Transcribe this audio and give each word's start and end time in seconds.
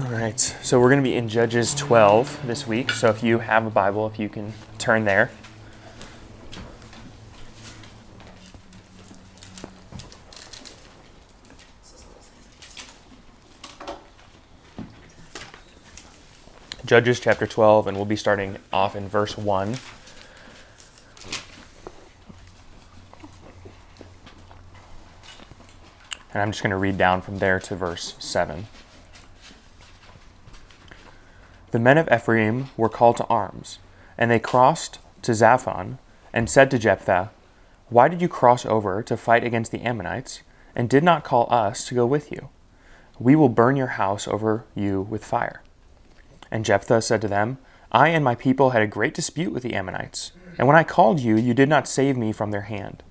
All 0.00 0.06
right, 0.12 0.38
so 0.38 0.78
we're 0.78 0.90
going 0.90 1.02
to 1.02 1.10
be 1.10 1.16
in 1.16 1.28
Judges 1.28 1.74
12 1.74 2.46
this 2.46 2.68
week. 2.68 2.92
So 2.92 3.08
if 3.08 3.24
you 3.24 3.40
have 3.40 3.66
a 3.66 3.70
Bible, 3.70 4.06
if 4.06 4.16
you 4.16 4.28
can 4.28 4.52
turn 4.78 5.04
there. 5.04 5.32
Judges 16.86 17.18
chapter 17.18 17.48
12, 17.48 17.88
and 17.88 17.96
we'll 17.96 18.06
be 18.06 18.14
starting 18.14 18.58
off 18.72 18.94
in 18.94 19.08
verse 19.08 19.36
1. 19.36 19.76
And 26.32 26.42
I'm 26.42 26.52
just 26.52 26.62
going 26.62 26.70
to 26.70 26.76
read 26.76 26.96
down 26.96 27.20
from 27.20 27.40
there 27.40 27.58
to 27.58 27.74
verse 27.74 28.14
7. 28.20 28.68
The 31.70 31.78
men 31.78 31.98
of 31.98 32.08
Ephraim 32.10 32.70
were 32.76 32.88
called 32.88 33.18
to 33.18 33.26
arms, 33.26 33.78
and 34.16 34.30
they 34.30 34.38
crossed 34.38 34.98
to 35.22 35.32
Zaphon 35.32 35.98
and 36.32 36.48
said 36.48 36.70
to 36.70 36.78
Jephthah, 36.78 37.30
Why 37.90 38.08
did 38.08 38.22
you 38.22 38.28
cross 38.28 38.64
over 38.64 39.02
to 39.02 39.16
fight 39.16 39.44
against 39.44 39.70
the 39.70 39.82
Ammonites, 39.82 40.42
and 40.74 40.88
did 40.88 41.04
not 41.04 41.24
call 41.24 41.46
us 41.52 41.86
to 41.86 41.94
go 41.94 42.06
with 42.06 42.32
you? 42.32 42.48
We 43.18 43.36
will 43.36 43.48
burn 43.48 43.76
your 43.76 43.98
house 43.98 44.26
over 44.26 44.64
you 44.74 45.02
with 45.02 45.24
fire. 45.24 45.62
And 46.50 46.64
Jephthah 46.64 47.02
said 47.02 47.20
to 47.20 47.28
them, 47.28 47.58
I 47.92 48.08
and 48.08 48.24
my 48.24 48.34
people 48.34 48.70
had 48.70 48.82
a 48.82 48.86
great 48.86 49.14
dispute 49.14 49.52
with 49.52 49.62
the 49.62 49.74
Ammonites, 49.74 50.32
and 50.56 50.66
when 50.66 50.76
I 50.76 50.84
called 50.84 51.20
you, 51.20 51.36
you 51.36 51.54
did 51.54 51.68
not 51.68 51.86
save 51.86 52.16
me 52.16 52.32
from 52.32 52.50
their 52.50 52.62
hand. 52.62 53.02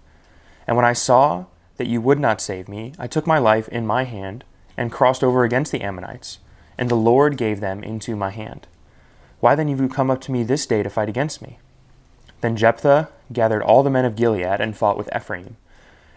And 0.65 0.75
when 0.75 0.85
I 0.85 0.93
saw 0.93 1.45
that 1.77 1.87
you 1.87 2.01
would 2.01 2.19
not 2.19 2.41
save 2.41 2.67
me, 2.67 2.93
I 2.97 3.07
took 3.07 3.27
my 3.27 3.37
life 3.37 3.67
in 3.69 3.87
my 3.87 4.03
hand 4.03 4.43
and 4.75 4.91
crossed 4.91 5.23
over 5.23 5.43
against 5.43 5.71
the 5.71 5.81
Ammonites, 5.81 6.39
and 6.77 6.89
the 6.89 6.95
Lord 6.95 7.37
gave 7.37 7.59
them 7.59 7.83
into 7.83 8.15
my 8.15 8.29
hand. 8.29 8.67
Why 9.39 9.55
then 9.55 9.67
have 9.67 9.79
you 9.79 9.89
come 9.89 10.09
up 10.09 10.21
to 10.21 10.31
me 10.31 10.43
this 10.43 10.65
day 10.65 10.83
to 10.83 10.89
fight 10.89 11.09
against 11.09 11.41
me? 11.41 11.59
Then 12.41 12.55
Jephthah 12.55 13.09
gathered 13.31 13.63
all 13.63 13.83
the 13.83 13.89
men 13.89 14.05
of 14.05 14.15
Gilead 14.15 14.61
and 14.61 14.75
fought 14.75 14.97
with 14.97 15.09
Ephraim. 15.15 15.57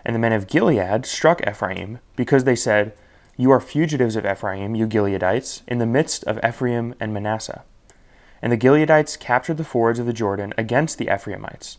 And 0.04 0.14
the 0.14 0.20
men 0.20 0.32
of 0.32 0.46
Gilead 0.46 1.04
struck 1.04 1.46
Ephraim, 1.46 1.98
because 2.16 2.44
they 2.44 2.56
said, 2.56 2.94
You 3.36 3.50
are 3.50 3.60
fugitives 3.60 4.16
of 4.16 4.24
Ephraim, 4.24 4.74
you 4.74 4.86
Gileadites, 4.86 5.62
in 5.66 5.78
the 5.78 5.86
midst 5.86 6.24
of 6.24 6.38
Ephraim 6.44 6.94
and 7.00 7.12
Manasseh. 7.12 7.62
And 8.42 8.50
the 8.50 8.56
Gileadites 8.56 9.18
captured 9.18 9.58
the 9.58 9.64
fords 9.64 9.98
of 9.98 10.06
the 10.06 10.12
Jordan 10.14 10.54
against 10.56 10.96
the 10.96 11.12
Ephraimites. 11.12 11.78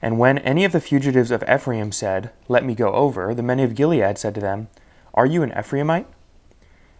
And 0.00 0.18
when 0.18 0.38
any 0.38 0.64
of 0.64 0.72
the 0.72 0.80
fugitives 0.80 1.30
of 1.30 1.44
Ephraim 1.48 1.92
said, 1.92 2.30
Let 2.48 2.64
me 2.64 2.74
go 2.74 2.92
over, 2.92 3.34
the 3.34 3.42
men 3.42 3.60
of 3.60 3.74
Gilead 3.74 4.18
said 4.18 4.34
to 4.34 4.40
them, 4.40 4.68
Are 5.14 5.26
you 5.26 5.42
an 5.42 5.52
Ephraimite? 5.52 6.06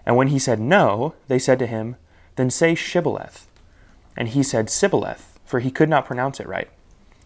And 0.04 0.16
when 0.16 0.28
he 0.28 0.38
said 0.38 0.60
no, 0.60 1.14
they 1.28 1.38
said 1.38 1.58
to 1.60 1.66
him, 1.66 1.96
Then 2.36 2.50
say 2.50 2.74
Shibboleth. 2.74 3.46
And 4.16 4.28
he 4.28 4.42
said 4.42 4.68
Sibboleth, 4.68 5.38
for 5.44 5.60
he 5.60 5.70
could 5.70 5.88
not 5.88 6.06
pronounce 6.06 6.40
it 6.40 6.48
right. 6.48 6.68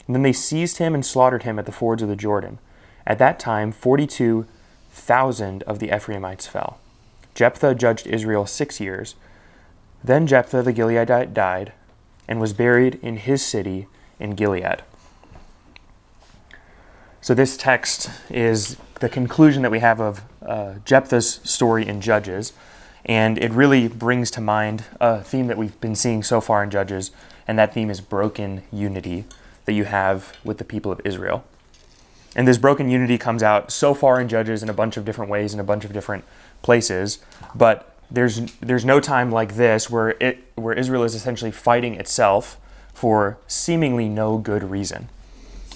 And 0.07 0.15
then 0.15 0.23
they 0.23 0.33
seized 0.33 0.79
him 0.79 0.95
and 0.95 1.05
slaughtered 1.05 1.43
him 1.43 1.59
at 1.59 1.67
the 1.67 1.73
fords 1.73 2.03
of 2.03 2.09
the 2.09 2.17
Jordan. 2.17 2.59
At 3.07 3.19
that 3.19 3.39
time, 3.39 3.73
42,000 3.73 5.63
of 5.65 5.79
the 5.79 5.95
Ephraimites 5.95 6.47
fell. 6.47 6.79
Jephthah 7.35 7.75
judged 7.75 8.07
Israel 8.07 8.47
six 8.47 8.81
years. 8.81 9.15
Then 10.03 10.27
Jephthah 10.27 10.63
the 10.63 10.73
Gileadite 10.73 11.35
died 11.35 11.73
and 12.29 12.41
was 12.41 12.53
buried 12.53 12.99
in 13.03 13.17
his 13.17 13.45
city 13.45 13.87
in 14.19 14.35
Gilead. 14.35 14.83
So, 17.27 17.35
this 17.35 17.57
text 17.57 18.09
is 18.31 18.77
the 19.01 19.09
conclusion 19.09 19.63
that 19.63 19.73
we 19.73 19.81
have 19.81 20.01
of 20.01 20.23
uh, 20.43 20.75
Jephthah's 20.85 21.41
story 21.43 21.85
in 21.85 22.01
Judges, 22.01 22.53
and 23.05 23.37
it 23.37 23.51
really 23.51 23.89
brings 23.89 24.31
to 24.31 24.41
mind 24.41 24.85
a 25.01 25.25
theme 25.25 25.49
that 25.49 25.59
we've 25.59 25.81
been 25.81 25.97
seeing 25.97 26.23
so 26.23 26.41
far 26.41 26.63
in 26.63 26.71
Judges, 26.71 27.11
and 27.49 27.59
that 27.59 27.75
theme 27.75 27.91
is 27.91 28.01
broken 28.01 28.63
unity 28.71 29.25
that 29.65 29.73
you 29.73 29.87
have 29.87 30.37
with 30.45 30.59
the 30.59 30.65
people 30.65 30.93
of 30.93 31.01
Israel. 31.05 31.45
And 32.37 32.47
this 32.47 32.59
broken 32.59 32.91
unity 32.91 33.19
comes 33.19 33.43
out 33.43 33.73
so 33.73 33.93
far 33.93 34.21
in 34.21 34.29
Judges 34.29 34.63
in 34.63 34.69
a 34.69 34.73
bunch 34.73 34.97
of 34.97 35.05
different 35.05 35.29
ways, 35.29 35.53
in 35.53 35.59
a 35.59 35.65
bunch 35.65 35.85
of 35.85 35.93
different 35.93 36.23
places, 36.63 37.19
but 37.57 37.93
there's, 38.09 38.53
there's 38.61 38.85
no 38.85 39.01
time 39.01 39.33
like 39.33 39.57
this 39.57 39.91
where, 39.91 40.11
it, 40.21 40.45
where 40.55 40.75
Israel 40.75 41.03
is 41.03 41.17
essentially 41.17 41.51
fighting 41.51 41.97
itself 41.97 42.57
for 42.95 43.37
seemingly 43.49 44.09
no 44.09 44.39
good 44.39 44.63
reason. 44.63 45.09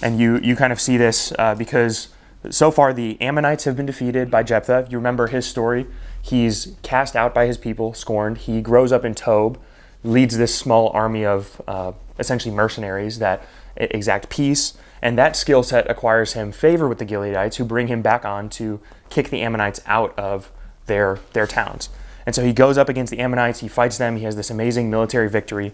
And 0.02 0.18
you, 0.18 0.38
you 0.38 0.56
kind 0.56 0.72
of 0.72 0.80
see 0.80 0.96
this 0.96 1.32
uh, 1.38 1.54
because 1.54 2.08
so 2.48 2.70
far 2.70 2.92
the 2.92 3.20
Ammonites 3.20 3.64
have 3.64 3.76
been 3.76 3.86
defeated 3.86 4.30
by 4.30 4.42
Jephthah. 4.42 4.88
You 4.90 4.98
remember 4.98 5.26
his 5.26 5.46
story. 5.46 5.86
He's 6.22 6.74
cast 6.82 7.14
out 7.16 7.34
by 7.34 7.46
his 7.46 7.58
people, 7.58 7.92
scorned. 7.92 8.38
He 8.38 8.60
grows 8.62 8.92
up 8.92 9.04
in 9.04 9.14
Tob, 9.14 9.58
leads 10.02 10.38
this 10.38 10.54
small 10.54 10.88
army 10.90 11.24
of 11.24 11.60
uh, 11.66 11.92
essentially 12.18 12.54
mercenaries 12.54 13.18
that 13.18 13.44
exact 13.76 14.30
peace. 14.30 14.74
And 15.02 15.18
that 15.18 15.36
skill 15.36 15.62
set 15.62 15.90
acquires 15.90 16.34
him 16.34 16.52
favor 16.52 16.88
with 16.88 16.98
the 16.98 17.06
Gileadites, 17.06 17.56
who 17.56 17.64
bring 17.64 17.88
him 17.88 18.02
back 18.02 18.24
on 18.24 18.48
to 18.50 18.80
kick 19.08 19.30
the 19.30 19.40
Ammonites 19.42 19.80
out 19.86 20.18
of 20.18 20.50
their, 20.86 21.18
their 21.32 21.46
towns. 21.46 21.88
And 22.26 22.34
so 22.34 22.44
he 22.44 22.52
goes 22.52 22.76
up 22.76 22.88
against 22.88 23.10
the 23.10 23.18
Ammonites, 23.18 23.60
he 23.60 23.68
fights 23.68 23.98
them, 23.98 24.16
he 24.16 24.24
has 24.24 24.36
this 24.36 24.50
amazing 24.50 24.90
military 24.90 25.28
victory. 25.28 25.72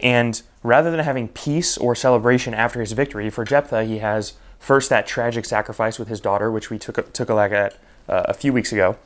And 0.00 0.40
rather 0.62 0.90
than 0.90 1.00
having 1.00 1.28
peace 1.28 1.76
or 1.78 1.94
celebration 1.94 2.54
after 2.54 2.80
his 2.80 2.92
victory, 2.92 3.30
for 3.30 3.44
Jephthah, 3.44 3.84
he 3.84 3.98
has 3.98 4.34
first 4.58 4.90
that 4.90 5.06
tragic 5.06 5.44
sacrifice 5.44 5.98
with 5.98 6.08
his 6.08 6.20
daughter, 6.20 6.50
which 6.50 6.70
we 6.70 6.78
took, 6.78 7.12
took 7.12 7.28
a 7.28 7.34
look 7.34 7.52
at 7.52 7.74
uh, 8.08 8.24
a 8.26 8.34
few 8.34 8.52
weeks 8.52 8.72
ago. 8.72 8.96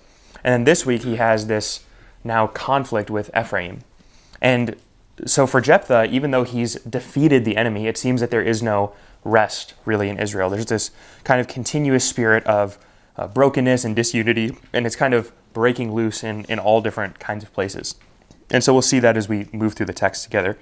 And 0.43 0.53
then 0.53 0.65
this 0.65 0.87
week, 0.87 1.03
he 1.03 1.17
has 1.17 1.47
this 1.47 1.85
now 2.25 2.47
conflict 2.47 3.11
with 3.11 3.31
Ephraim. 3.37 3.81
And 4.41 4.77
so 5.27 5.47
for 5.47 5.61
Jephthah, 5.61 6.07
even 6.11 6.31
though 6.31 6.45
he's 6.45 6.77
defeated 6.77 7.45
the 7.45 7.57
enemy, 7.57 7.87
it 7.87 7.99
seems 7.99 8.21
that 8.21 8.31
there 8.31 8.43
is 8.43 8.63
no 8.63 8.95
rest 9.23 9.75
really 9.85 10.09
in 10.09 10.19
Israel. 10.19 10.49
There's 10.49 10.67
this 10.67 10.91
kind 11.25 11.41
of 11.41 11.49
continuous 11.49 12.09
spirit 12.09 12.45
of 12.45 12.79
uh, 13.17 13.27
brokenness 13.27 13.85
and 13.85 13.95
disunity, 13.95 14.57
and 14.73 14.87
it's 14.87 14.97
kind 14.97 15.13
of 15.13 15.33
breaking 15.53 15.93
loose 15.93 16.25
in, 16.25 16.45
in 16.45 16.59
all 16.59 16.81
different 16.81 17.19
kinds 17.19 17.45
of 17.45 17.53
places. 17.53 17.97
And 18.51 18.65
so 18.65 18.73
we'll 18.73 18.83
see 18.83 18.99
that 19.01 19.17
as 19.17 19.29
we 19.29 19.49
move 19.53 19.75
through 19.75 19.87
the 19.87 19.93
text 19.93 20.25
together. 20.25 20.57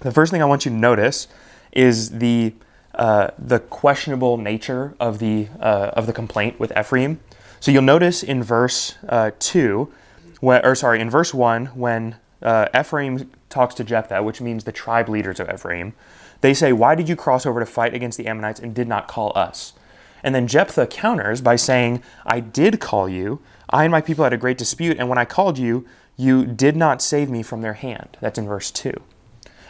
The 0.00 0.10
first 0.10 0.32
thing 0.32 0.40
I 0.40 0.46
want 0.46 0.64
you 0.64 0.70
to 0.70 0.76
notice 0.76 1.28
is 1.72 2.10
the 2.10 2.54
uh, 2.94 3.28
the 3.38 3.60
questionable 3.60 4.38
nature 4.38 4.94
of 4.98 5.18
the 5.18 5.48
uh, 5.60 5.90
of 5.92 6.06
the 6.06 6.12
complaint 6.12 6.58
with 6.58 6.76
Ephraim. 6.76 7.20
So 7.60 7.70
you'll 7.70 7.82
notice 7.82 8.22
in 8.22 8.42
verse 8.42 8.96
uh, 9.08 9.32
two, 9.38 9.92
when, 10.40 10.64
or 10.64 10.74
sorry, 10.74 11.00
in 11.00 11.10
verse 11.10 11.34
one, 11.34 11.66
when 11.66 12.16
uh, 12.42 12.68
Ephraim 12.78 13.30
talks 13.50 13.74
to 13.74 13.84
Jephthah, 13.84 14.22
which 14.22 14.40
means 14.40 14.64
the 14.64 14.72
tribe 14.72 15.10
leaders 15.10 15.38
of 15.38 15.50
Ephraim, 15.52 15.92
they 16.40 16.54
say, 16.54 16.72
"Why 16.72 16.94
did 16.94 17.08
you 17.08 17.14
cross 17.14 17.44
over 17.44 17.60
to 17.60 17.66
fight 17.66 17.92
against 17.92 18.16
the 18.16 18.26
Ammonites 18.26 18.58
and 18.58 18.74
did 18.74 18.88
not 18.88 19.06
call 19.06 19.32
us?" 19.34 19.74
And 20.22 20.34
then 20.34 20.46
Jephthah 20.46 20.86
counters 20.86 21.42
by 21.42 21.56
saying, 21.56 22.02
"I 22.24 22.40
did 22.40 22.80
call 22.80 23.06
you. 23.06 23.40
I 23.68 23.84
and 23.84 23.92
my 23.92 24.00
people 24.00 24.24
had 24.24 24.32
a 24.32 24.38
great 24.38 24.56
dispute, 24.56 24.98
and 24.98 25.10
when 25.10 25.18
I 25.18 25.26
called 25.26 25.58
you, 25.58 25.86
you 26.16 26.46
did 26.46 26.74
not 26.74 27.02
save 27.02 27.28
me 27.28 27.42
from 27.42 27.60
their 27.60 27.74
hand." 27.74 28.16
That's 28.22 28.38
in 28.38 28.46
verse 28.46 28.70
two. 28.70 28.94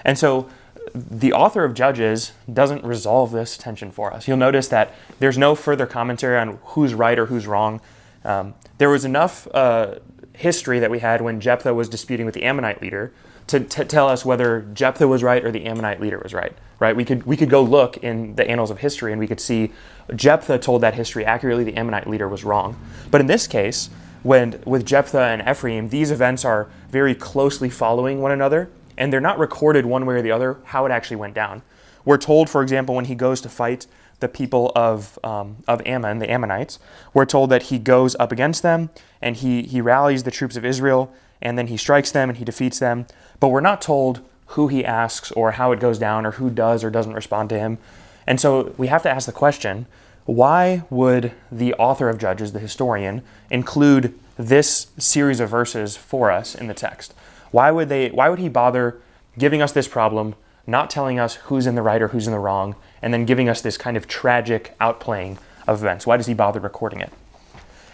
And 0.04 0.18
so 0.18 0.48
the 0.94 1.32
author 1.32 1.64
of 1.64 1.74
Judges 1.74 2.32
doesn't 2.52 2.84
resolve 2.84 3.32
this 3.32 3.56
tension 3.56 3.90
for 3.90 4.12
us. 4.12 4.26
You'll 4.26 4.36
notice 4.36 4.68
that 4.68 4.94
there's 5.18 5.38
no 5.38 5.54
further 5.54 5.86
commentary 5.86 6.38
on 6.38 6.58
who's 6.64 6.94
right 6.94 7.18
or 7.18 7.26
who's 7.26 7.46
wrong. 7.46 7.80
Um, 8.24 8.54
there 8.78 8.88
was 8.88 9.04
enough 9.04 9.46
uh, 9.54 9.96
history 10.34 10.78
that 10.78 10.90
we 10.90 10.98
had 10.98 11.20
when 11.20 11.40
Jephthah 11.40 11.74
was 11.74 11.88
disputing 11.88 12.26
with 12.26 12.34
the 12.34 12.42
Ammonite 12.42 12.80
leader 12.82 13.12
to 13.46 13.60
t- 13.60 13.84
tell 13.84 14.08
us 14.08 14.24
whether 14.24 14.62
Jephthah 14.72 15.08
was 15.08 15.22
right 15.22 15.44
or 15.44 15.50
the 15.50 15.66
Ammonite 15.66 16.00
leader 16.00 16.18
was 16.18 16.32
right. 16.32 16.56
Right? 16.78 16.96
We 16.96 17.04
could 17.04 17.24
we 17.24 17.36
could 17.36 17.50
go 17.50 17.62
look 17.62 17.98
in 17.98 18.36
the 18.36 18.48
annals 18.48 18.70
of 18.70 18.78
history 18.78 19.12
and 19.12 19.20
we 19.20 19.26
could 19.26 19.40
see 19.40 19.72
Jephthah 20.14 20.58
told 20.58 20.82
that 20.82 20.94
history 20.94 21.24
accurately. 21.26 21.64
The 21.64 21.76
Ammonite 21.76 22.08
leader 22.08 22.28
was 22.28 22.42
wrong. 22.42 22.80
But 23.10 23.20
in 23.20 23.26
this 23.26 23.46
case, 23.46 23.90
when 24.22 24.62
with 24.64 24.86
Jephthah 24.86 25.20
and 25.20 25.48
Ephraim, 25.48 25.90
these 25.90 26.10
events 26.10 26.44
are 26.44 26.68
very 26.88 27.14
closely 27.14 27.68
following 27.68 28.20
one 28.22 28.32
another 28.32 28.70
and 28.96 29.12
they're 29.12 29.20
not 29.20 29.38
recorded 29.38 29.86
one 29.86 30.06
way 30.06 30.14
or 30.14 30.22
the 30.22 30.30
other 30.30 30.58
how 30.64 30.86
it 30.86 30.92
actually 30.92 31.16
went 31.16 31.34
down. 31.34 31.62
We're 32.04 32.18
told, 32.18 32.48
for 32.48 32.62
example, 32.62 32.94
when 32.94 33.04
he 33.06 33.14
goes 33.14 33.40
to 33.42 33.48
fight 33.48 33.86
the 34.20 34.28
people 34.28 34.72
of, 34.74 35.18
um, 35.24 35.56
of 35.66 35.82
Ammon, 35.86 36.18
the 36.18 36.30
Ammonites, 36.30 36.78
we're 37.14 37.24
told 37.24 37.50
that 37.50 37.64
he 37.64 37.78
goes 37.78 38.16
up 38.18 38.32
against 38.32 38.62
them 38.62 38.90
and 39.20 39.36
he, 39.36 39.62
he 39.62 39.80
rallies 39.80 40.22
the 40.22 40.30
troops 40.30 40.56
of 40.56 40.64
Israel 40.64 41.12
and 41.42 41.56
then 41.56 41.68
he 41.68 41.76
strikes 41.76 42.10
them 42.10 42.28
and 42.28 42.38
he 42.38 42.44
defeats 42.44 42.78
them. 42.78 43.06
But 43.38 43.48
we're 43.48 43.60
not 43.60 43.80
told 43.80 44.20
who 44.48 44.68
he 44.68 44.84
asks 44.84 45.30
or 45.32 45.52
how 45.52 45.72
it 45.72 45.80
goes 45.80 45.98
down 45.98 46.26
or 46.26 46.32
who 46.32 46.50
does 46.50 46.84
or 46.84 46.90
doesn't 46.90 47.14
respond 47.14 47.48
to 47.50 47.58
him. 47.58 47.78
And 48.26 48.40
so 48.40 48.74
we 48.76 48.88
have 48.88 49.02
to 49.02 49.10
ask 49.10 49.26
the 49.26 49.32
question 49.32 49.86
why 50.26 50.84
would 50.90 51.32
the 51.50 51.74
author 51.74 52.08
of 52.08 52.18
Judges, 52.18 52.52
the 52.52 52.60
historian, 52.60 53.22
include 53.50 54.16
this 54.36 54.88
series 54.96 55.40
of 55.40 55.48
verses 55.48 55.96
for 55.96 56.30
us 56.30 56.54
in 56.54 56.68
the 56.68 56.74
text? 56.74 57.14
Why 57.50 57.70
would 57.70 57.88
they 57.88 58.08
why 58.08 58.28
would 58.28 58.38
he 58.38 58.48
bother 58.48 59.00
giving 59.38 59.62
us 59.62 59.72
this 59.72 59.88
problem, 59.88 60.34
not 60.66 60.90
telling 60.90 61.18
us 61.18 61.34
who's 61.34 61.66
in 61.66 61.74
the 61.74 61.82
right 61.82 62.02
or 62.02 62.08
who's 62.08 62.26
in 62.26 62.32
the 62.32 62.38
wrong, 62.38 62.76
and 63.02 63.12
then 63.12 63.24
giving 63.24 63.48
us 63.48 63.60
this 63.60 63.76
kind 63.76 63.96
of 63.96 64.06
tragic 64.06 64.76
outplaying 64.80 65.38
of 65.66 65.80
events? 65.80 66.06
Why 66.06 66.16
does 66.16 66.26
he 66.26 66.34
bother 66.34 66.60
recording 66.60 67.00
it? 67.00 67.12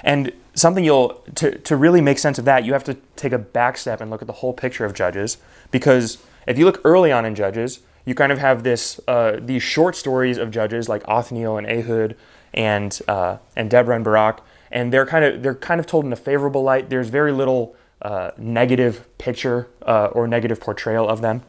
And 0.02 0.32
something 0.54 0.84
you'll, 0.84 1.22
to, 1.34 1.58
to 1.58 1.76
really 1.76 2.00
make 2.00 2.18
sense 2.18 2.38
of 2.38 2.44
that, 2.44 2.64
you 2.64 2.72
have 2.72 2.84
to 2.84 2.94
take 3.16 3.32
a 3.32 3.38
back 3.38 3.76
step 3.76 4.00
and 4.00 4.10
look 4.10 4.22
at 4.22 4.26
the 4.26 4.34
whole 4.34 4.52
picture 4.52 4.84
of 4.84 4.94
Judges. 4.94 5.38
Because 5.70 6.18
if 6.46 6.58
you 6.58 6.64
look 6.64 6.80
early 6.84 7.10
on 7.10 7.24
in 7.24 7.34
Judges, 7.34 7.80
you 8.04 8.14
kind 8.14 8.30
of 8.30 8.38
have 8.38 8.62
this, 8.62 9.00
uh, 9.08 9.38
these 9.40 9.64
short 9.64 9.96
stories 9.96 10.38
of 10.38 10.50
Judges 10.52 10.88
like 10.88 11.02
Othniel 11.08 11.58
and 11.58 11.66
Ehud 11.66 12.16
and, 12.54 12.98
uh, 13.08 13.38
and 13.56 13.68
Deborah 13.68 13.96
and 13.96 14.04
Barak. 14.04 14.40
And 14.70 14.92
they're 14.92 15.06
kind 15.06 15.24
of, 15.24 15.42
they're 15.42 15.54
kind 15.54 15.80
of 15.80 15.86
told 15.86 16.04
in 16.04 16.12
a 16.12 16.16
favorable 16.16 16.62
light. 16.62 16.88
There's 16.88 17.08
very 17.08 17.32
little 17.32 17.74
uh, 18.02 18.30
negative 18.36 19.06
picture 19.18 19.68
uh, 19.82 20.06
or 20.12 20.28
negative 20.28 20.60
portrayal 20.60 21.08
of 21.08 21.20
them. 21.20 21.42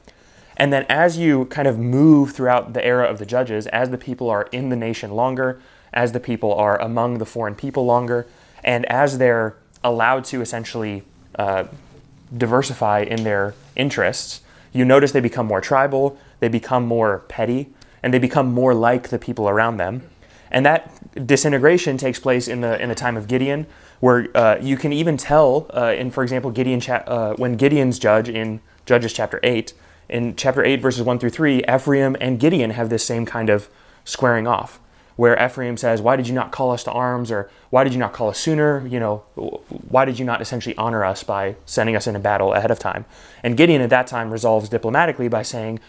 And 0.55 0.73
then 0.73 0.85
as 0.89 1.17
you 1.17 1.45
kind 1.45 1.67
of 1.67 1.77
move 1.77 2.31
throughout 2.31 2.73
the 2.73 2.83
era 2.83 3.05
of 3.05 3.19
the 3.19 3.25
judges, 3.25 3.67
as 3.67 3.89
the 3.91 3.97
people 3.97 4.29
are 4.29 4.49
in 4.51 4.69
the 4.69 4.75
nation 4.75 5.11
longer, 5.11 5.61
as 5.93 6.11
the 6.11 6.19
people 6.19 6.53
are 6.53 6.79
among 6.81 7.19
the 7.19 7.25
foreign 7.25 7.55
people 7.55 7.85
longer, 7.85 8.27
and 8.63 8.85
as 8.87 9.19
they're 9.19 9.55
allowed 9.83 10.25
to 10.25 10.41
essentially 10.41 11.03
uh, 11.35 11.65
diversify 12.35 13.01
in 13.01 13.23
their 13.23 13.53
interests, 13.75 14.41
you 14.73 14.83
notice 14.83 15.11
they 15.11 15.19
become 15.19 15.45
more 15.45 15.61
tribal, 15.61 16.17
they 16.39 16.47
become 16.47 16.85
more 16.85 17.19
petty, 17.27 17.69
and 18.03 18.13
they 18.13 18.19
become 18.19 18.51
more 18.51 18.73
like 18.73 19.09
the 19.09 19.19
people 19.19 19.47
around 19.47 19.77
them. 19.77 20.01
And 20.51 20.65
that 20.65 21.25
disintegration 21.27 21.97
takes 21.97 22.19
place 22.19 22.47
in 22.47 22.61
the 22.61 22.81
in 22.81 22.89
the 22.89 22.95
time 22.95 23.17
of 23.17 23.27
Gideon, 23.27 23.67
where 23.99 24.27
uh, 24.35 24.57
you 24.61 24.77
can 24.77 24.93
even 24.93 25.17
tell 25.17 25.69
uh, 25.73 25.93
in, 25.97 26.11
for 26.11 26.23
example, 26.23 26.51
Gideon 26.51 26.79
cha- 26.79 27.03
uh, 27.07 27.33
when 27.35 27.55
Gideon's 27.55 27.99
judge 27.99 28.29
in 28.29 28.61
Judges 28.85 29.13
chapter 29.13 29.39
eight, 29.43 29.73
in 30.07 30.35
chapter 30.35 30.63
eight 30.63 30.81
verses 30.81 31.01
one 31.03 31.19
through 31.19 31.31
three, 31.31 31.63
Ephraim 31.69 32.15
and 32.21 32.39
Gideon 32.39 32.71
have 32.71 32.89
this 32.89 33.03
same 33.05 33.25
kind 33.25 33.49
of 33.49 33.69
squaring 34.05 34.47
off, 34.47 34.79
where 35.17 35.35
Ephraim 35.43 35.75
says, 35.77 36.01
"Why 36.01 36.15
did 36.15 36.27
you 36.27 36.33
not 36.33 36.51
call 36.51 36.71
us 36.71 36.83
to 36.85 36.91
arms?" 36.91 37.31
or 37.31 37.49
"Why 37.69 37.83
did 37.83 37.93
you 37.93 37.99
not 37.99 38.13
call 38.13 38.29
us 38.29 38.39
sooner?" 38.39 38.87
You 38.87 38.99
know, 38.99 39.23
why 39.35 40.05
did 40.05 40.19
you 40.19 40.25
not 40.25 40.41
essentially 40.41 40.77
honor 40.77 41.03
us 41.03 41.23
by 41.23 41.55
sending 41.65 41.95
us 41.95 42.07
into 42.07 42.19
battle 42.19 42.53
ahead 42.53 42.71
of 42.71 42.79
time? 42.79 43.05
And 43.43 43.57
Gideon 43.57 43.81
at 43.81 43.89
that 43.89 44.07
time 44.07 44.31
resolves 44.31 44.69
diplomatically 44.69 45.27
by 45.27 45.41
saying, 45.41 45.79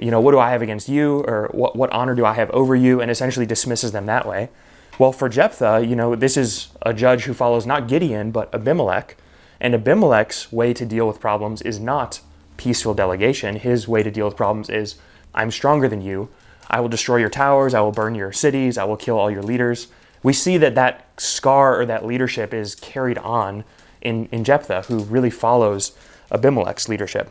you 0.00 0.10
know, 0.10 0.20
what 0.20 0.32
do 0.32 0.38
I 0.38 0.50
have 0.50 0.62
against 0.62 0.88
you, 0.88 1.20
or 1.26 1.50
what, 1.52 1.76
what 1.76 1.92
honor 1.92 2.14
do 2.14 2.24
I 2.24 2.34
have 2.34 2.50
over 2.50 2.76
you, 2.76 3.00
and 3.00 3.10
essentially 3.10 3.46
dismisses 3.46 3.92
them 3.92 4.06
that 4.06 4.26
way. 4.26 4.48
Well, 4.98 5.12
for 5.12 5.28
Jephthah, 5.28 5.84
you 5.86 5.96
know, 5.96 6.14
this 6.14 6.36
is 6.36 6.68
a 6.82 6.94
judge 6.94 7.24
who 7.24 7.34
follows 7.34 7.66
not 7.66 7.88
Gideon, 7.88 8.30
but 8.30 8.54
Abimelech. 8.54 9.16
And 9.60 9.74
Abimelech's 9.74 10.52
way 10.52 10.72
to 10.72 10.86
deal 10.86 11.08
with 11.08 11.20
problems 11.20 11.62
is 11.62 11.80
not 11.80 12.20
peaceful 12.56 12.94
delegation. 12.94 13.56
His 13.56 13.88
way 13.88 14.02
to 14.04 14.10
deal 14.10 14.26
with 14.26 14.36
problems 14.36 14.70
is 14.70 14.96
I'm 15.34 15.50
stronger 15.50 15.88
than 15.88 16.00
you. 16.00 16.28
I 16.70 16.80
will 16.80 16.88
destroy 16.88 17.16
your 17.16 17.30
towers. 17.30 17.74
I 17.74 17.80
will 17.80 17.92
burn 17.92 18.14
your 18.14 18.32
cities. 18.32 18.78
I 18.78 18.84
will 18.84 18.96
kill 18.96 19.18
all 19.18 19.30
your 19.30 19.42
leaders. 19.42 19.88
We 20.22 20.32
see 20.32 20.58
that 20.58 20.76
that 20.76 21.08
scar 21.20 21.78
or 21.80 21.86
that 21.86 22.06
leadership 22.06 22.54
is 22.54 22.74
carried 22.76 23.18
on 23.18 23.64
in, 24.00 24.26
in 24.26 24.44
Jephthah, 24.44 24.82
who 24.82 25.00
really 25.00 25.30
follows 25.30 25.92
Abimelech's 26.30 26.88
leadership. 26.88 27.30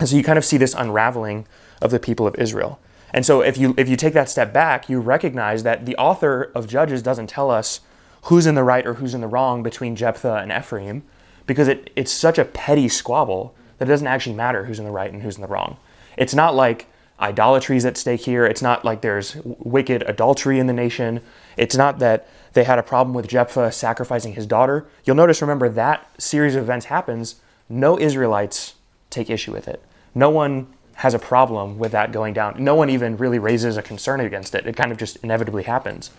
And 0.00 0.08
so 0.08 0.16
you 0.16 0.24
kind 0.24 0.38
of 0.38 0.44
see 0.44 0.56
this 0.56 0.74
unraveling 0.74 1.46
of 1.80 1.90
the 1.90 2.00
people 2.00 2.26
of 2.26 2.34
Israel. 2.36 2.80
And 3.12 3.26
so 3.26 3.42
if 3.42 3.58
you 3.58 3.74
if 3.76 3.88
you 3.88 3.96
take 3.96 4.14
that 4.14 4.30
step 4.30 4.52
back, 4.52 4.88
you 4.88 5.00
recognize 5.00 5.62
that 5.62 5.86
the 5.86 5.96
author 5.96 6.50
of 6.54 6.66
Judges 6.66 7.02
doesn't 7.02 7.28
tell 7.28 7.50
us 7.50 7.80
who's 8.22 8.46
in 8.46 8.54
the 8.54 8.64
right 8.64 8.86
or 8.86 8.94
who's 8.94 9.14
in 9.14 9.20
the 9.20 9.26
wrong 9.26 9.62
between 9.62 9.96
Jephthah 9.96 10.36
and 10.36 10.52
Ephraim, 10.52 11.02
because 11.46 11.68
it, 11.68 11.90
it's 11.96 12.12
such 12.12 12.38
a 12.38 12.44
petty 12.44 12.88
squabble 12.88 13.54
that 13.78 13.88
it 13.88 13.90
doesn't 13.90 14.06
actually 14.06 14.36
matter 14.36 14.64
who's 14.64 14.78
in 14.78 14.84
the 14.84 14.90
right 14.90 15.12
and 15.12 15.22
who's 15.22 15.36
in 15.36 15.42
the 15.42 15.48
wrong. 15.48 15.76
It's 16.16 16.34
not 16.34 16.54
like 16.54 16.86
idolatry 17.20 17.76
is 17.76 17.84
at 17.84 17.96
stake 17.96 18.20
here. 18.22 18.44
It's 18.46 18.62
not 18.62 18.84
like 18.84 19.00
there's 19.00 19.36
wicked 19.44 20.02
adultery 20.06 20.58
in 20.58 20.66
the 20.66 20.72
nation. 20.72 21.20
It's 21.56 21.76
not 21.76 21.98
that 21.98 22.28
they 22.52 22.64
had 22.64 22.78
a 22.78 22.82
problem 22.82 23.14
with 23.14 23.28
Jephthah 23.28 23.72
sacrificing 23.72 24.34
his 24.34 24.46
daughter. 24.46 24.86
You'll 25.04 25.16
notice, 25.16 25.40
remember, 25.40 25.68
that 25.68 26.08
series 26.20 26.54
of 26.54 26.62
events 26.62 26.86
happens. 26.86 27.36
No 27.68 27.98
Israelites 27.98 28.74
take 29.10 29.30
issue 29.30 29.52
with 29.52 29.68
it. 29.68 29.82
No 30.14 30.30
one 30.30 30.68
has 30.96 31.14
a 31.14 31.18
problem 31.18 31.78
with 31.78 31.92
that 31.92 32.12
going 32.12 32.34
down. 32.34 32.62
No 32.62 32.74
one 32.74 32.90
even 32.90 33.16
really 33.16 33.38
raises 33.38 33.76
a 33.76 33.82
concern 33.82 34.20
against 34.20 34.54
it. 34.54 34.66
It 34.66 34.76
kind 34.76 34.92
of 34.92 34.98
just 34.98 35.16
inevitably 35.18 35.64
happens. 35.64 36.10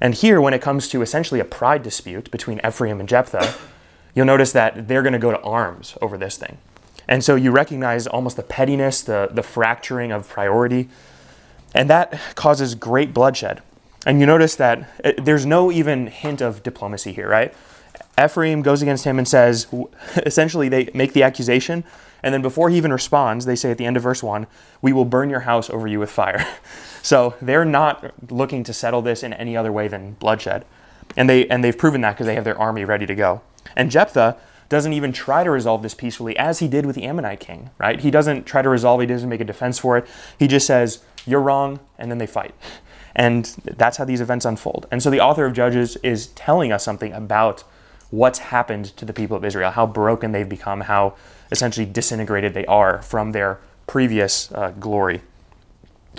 And 0.00 0.14
here, 0.14 0.40
when 0.40 0.54
it 0.54 0.62
comes 0.62 0.88
to 0.88 1.02
essentially 1.02 1.40
a 1.40 1.44
pride 1.44 1.82
dispute 1.82 2.30
between 2.30 2.60
Ephraim 2.64 3.00
and 3.00 3.08
Jephthah, 3.08 3.54
you'll 4.14 4.26
notice 4.26 4.52
that 4.52 4.88
they're 4.88 5.02
going 5.02 5.12
to 5.12 5.18
go 5.18 5.30
to 5.30 5.40
arms 5.40 5.96
over 6.00 6.16
this 6.16 6.36
thing. 6.36 6.58
And 7.08 7.24
so 7.24 7.34
you 7.34 7.50
recognize 7.50 8.06
almost 8.06 8.36
the 8.36 8.42
pettiness, 8.42 9.02
the, 9.02 9.28
the 9.32 9.42
fracturing 9.42 10.12
of 10.12 10.28
priority, 10.28 10.88
and 11.74 11.88
that 11.90 12.18
causes 12.34 12.74
great 12.74 13.12
bloodshed. 13.12 13.62
And 14.06 14.20
you 14.20 14.26
notice 14.26 14.54
that 14.56 14.88
it, 15.04 15.24
there's 15.24 15.46
no 15.46 15.72
even 15.72 16.06
hint 16.06 16.40
of 16.40 16.62
diplomacy 16.62 17.12
here, 17.12 17.28
right? 17.28 17.54
Ephraim 18.22 18.62
goes 18.62 18.82
against 18.82 19.04
him 19.04 19.18
and 19.18 19.26
says, 19.26 19.66
essentially, 20.16 20.68
they 20.68 20.90
make 20.94 21.12
the 21.12 21.22
accusation 21.22 21.84
and 22.22 22.34
then 22.34 22.42
before 22.42 22.70
he 22.70 22.76
even 22.76 22.92
responds, 22.92 23.44
they 23.44 23.56
say 23.56 23.70
at 23.70 23.78
the 23.78 23.86
end 23.86 23.96
of 23.96 24.02
verse 24.02 24.22
1, 24.22 24.46
We 24.82 24.92
will 24.92 25.04
burn 25.04 25.30
your 25.30 25.40
house 25.40 25.70
over 25.70 25.86
you 25.86 26.00
with 26.00 26.10
fire. 26.10 26.46
so 27.02 27.34
they're 27.40 27.64
not 27.64 28.12
looking 28.30 28.64
to 28.64 28.72
settle 28.72 29.02
this 29.02 29.22
in 29.22 29.32
any 29.32 29.56
other 29.56 29.72
way 29.72 29.88
than 29.88 30.14
bloodshed. 30.14 30.64
And, 31.16 31.28
they, 31.28 31.46
and 31.48 31.64
they've 31.64 31.76
proven 31.76 32.00
that 32.02 32.12
because 32.12 32.26
they 32.26 32.34
have 32.34 32.44
their 32.44 32.58
army 32.58 32.84
ready 32.84 33.06
to 33.06 33.14
go. 33.14 33.42
And 33.76 33.90
Jephthah 33.90 34.36
doesn't 34.68 34.92
even 34.92 35.12
try 35.12 35.44
to 35.44 35.50
resolve 35.50 35.82
this 35.82 35.94
peacefully 35.94 36.36
as 36.36 36.58
he 36.58 36.68
did 36.68 36.84
with 36.84 36.94
the 36.94 37.04
Ammonite 37.04 37.40
king, 37.40 37.70
right? 37.78 38.00
He 38.00 38.10
doesn't 38.10 38.44
try 38.44 38.60
to 38.60 38.68
resolve, 38.68 39.00
he 39.00 39.06
doesn't 39.06 39.28
make 39.28 39.40
a 39.40 39.44
defense 39.44 39.78
for 39.78 39.96
it. 39.96 40.06
He 40.38 40.46
just 40.46 40.66
says, 40.66 41.00
You're 41.26 41.40
wrong, 41.40 41.80
and 41.98 42.10
then 42.10 42.18
they 42.18 42.26
fight. 42.26 42.54
And 43.16 43.46
that's 43.64 43.96
how 43.96 44.04
these 44.04 44.20
events 44.20 44.44
unfold. 44.44 44.86
And 44.92 45.02
so 45.02 45.10
the 45.10 45.18
author 45.18 45.44
of 45.44 45.52
Judges 45.52 45.96
is 46.04 46.28
telling 46.28 46.70
us 46.70 46.84
something 46.84 47.12
about 47.12 47.64
what's 48.10 48.38
happened 48.38 48.96
to 48.96 49.04
the 49.04 49.12
people 49.12 49.36
of 49.36 49.44
Israel, 49.44 49.70
how 49.70 49.86
broken 49.86 50.32
they've 50.32 50.48
become, 50.48 50.82
how 50.82 51.14
essentially 51.50 51.86
disintegrated 51.86 52.54
they 52.54 52.66
are 52.66 53.02
from 53.02 53.32
their 53.32 53.60
previous 53.86 54.50
uh, 54.52 54.72
glory. 54.78 55.22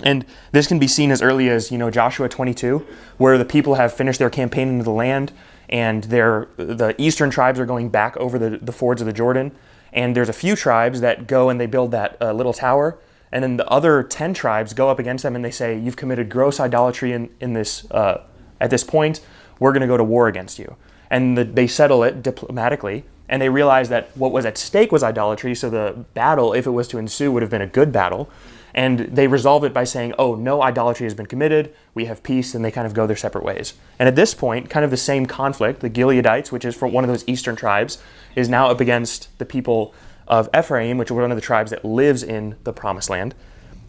And 0.02 0.24
this 0.52 0.66
can 0.66 0.78
be 0.78 0.88
seen 0.88 1.10
as 1.10 1.20
early 1.20 1.48
as, 1.48 1.70
you 1.70 1.78
know, 1.78 1.90
Joshua 1.90 2.28
22, 2.28 2.86
where 3.18 3.36
the 3.36 3.44
people 3.44 3.74
have 3.74 3.92
finished 3.92 4.18
their 4.18 4.30
campaign 4.30 4.68
into 4.68 4.84
the 4.84 4.90
land 4.90 5.32
and 5.70 6.02
the 6.04 6.96
eastern 6.98 7.30
tribes 7.30 7.60
are 7.60 7.66
going 7.66 7.90
back 7.90 8.16
over 8.16 8.38
the, 8.38 8.58
the 8.60 8.72
fords 8.72 9.00
of 9.00 9.06
the 9.06 9.12
Jordan. 9.12 9.52
And 9.92 10.16
there's 10.16 10.28
a 10.28 10.34
few 10.34 10.56
tribes 10.56 11.00
that 11.00 11.28
go 11.28 11.48
and 11.48 11.60
they 11.60 11.66
build 11.66 11.92
that 11.92 12.16
uh, 12.20 12.32
little 12.32 12.52
tower. 12.52 12.98
And 13.30 13.44
then 13.44 13.56
the 13.56 13.68
other 13.68 14.02
10 14.02 14.34
tribes 14.34 14.74
go 14.74 14.90
up 14.90 14.98
against 14.98 15.22
them 15.22 15.36
and 15.36 15.44
they 15.44 15.52
say, 15.52 15.78
You've 15.78 15.96
committed 15.96 16.28
gross 16.28 16.58
idolatry 16.58 17.12
in, 17.12 17.30
in 17.40 17.52
this, 17.52 17.88
uh, 17.92 18.24
at 18.60 18.70
this 18.70 18.82
point. 18.82 19.20
We're 19.60 19.72
going 19.72 19.82
to 19.82 19.86
go 19.86 19.96
to 19.96 20.02
war 20.02 20.26
against 20.26 20.58
you. 20.58 20.76
And 21.10 21.36
the, 21.36 21.44
they 21.44 21.66
settle 21.66 22.04
it 22.04 22.22
diplomatically 22.22 23.04
and 23.30 23.40
they 23.40 23.48
realize 23.48 23.88
that 23.88 24.14
what 24.16 24.32
was 24.32 24.44
at 24.44 24.58
stake 24.58 24.90
was 24.90 25.04
idolatry, 25.04 25.54
so 25.54 25.70
the 25.70 26.04
battle, 26.14 26.52
if 26.52 26.66
it 26.66 26.70
was 26.70 26.88
to 26.88 26.98
ensue, 26.98 27.30
would 27.30 27.42
have 27.42 27.50
been 27.50 27.62
a 27.62 27.66
good 27.66 27.92
battle. 27.92 28.28
And 28.74 28.98
they 28.98 29.28
resolve 29.28 29.62
it 29.62 29.72
by 29.72 29.84
saying, 29.84 30.14
oh, 30.18 30.34
no 30.34 30.62
idolatry 30.62 31.04
has 31.04 31.14
been 31.14 31.26
committed, 31.26 31.72
we 31.94 32.06
have 32.06 32.24
peace, 32.24 32.56
and 32.56 32.64
they 32.64 32.72
kind 32.72 32.88
of 32.88 32.94
go 32.94 33.06
their 33.06 33.16
separate 33.16 33.44
ways. 33.44 33.74
And 34.00 34.08
at 34.08 34.16
this 34.16 34.34
point, 34.34 34.68
kind 34.68 34.84
of 34.84 34.90
the 34.90 34.96
same 34.96 35.26
conflict, 35.26 35.78
the 35.78 35.88
Gileadites, 35.88 36.50
which 36.50 36.64
is 36.64 36.80
one 36.80 37.04
of 37.04 37.08
those 37.08 37.24
eastern 37.28 37.54
tribes, 37.54 38.02
is 38.34 38.48
now 38.48 38.68
up 38.68 38.80
against 38.80 39.36
the 39.38 39.46
people 39.46 39.94
of 40.26 40.48
Ephraim, 40.56 40.98
which 40.98 41.10
is 41.10 41.12
one 41.12 41.30
of 41.30 41.36
the 41.36 41.40
tribes 41.40 41.70
that 41.70 41.84
lives 41.84 42.24
in 42.24 42.56
the 42.64 42.72
promised 42.72 43.10
land. 43.10 43.36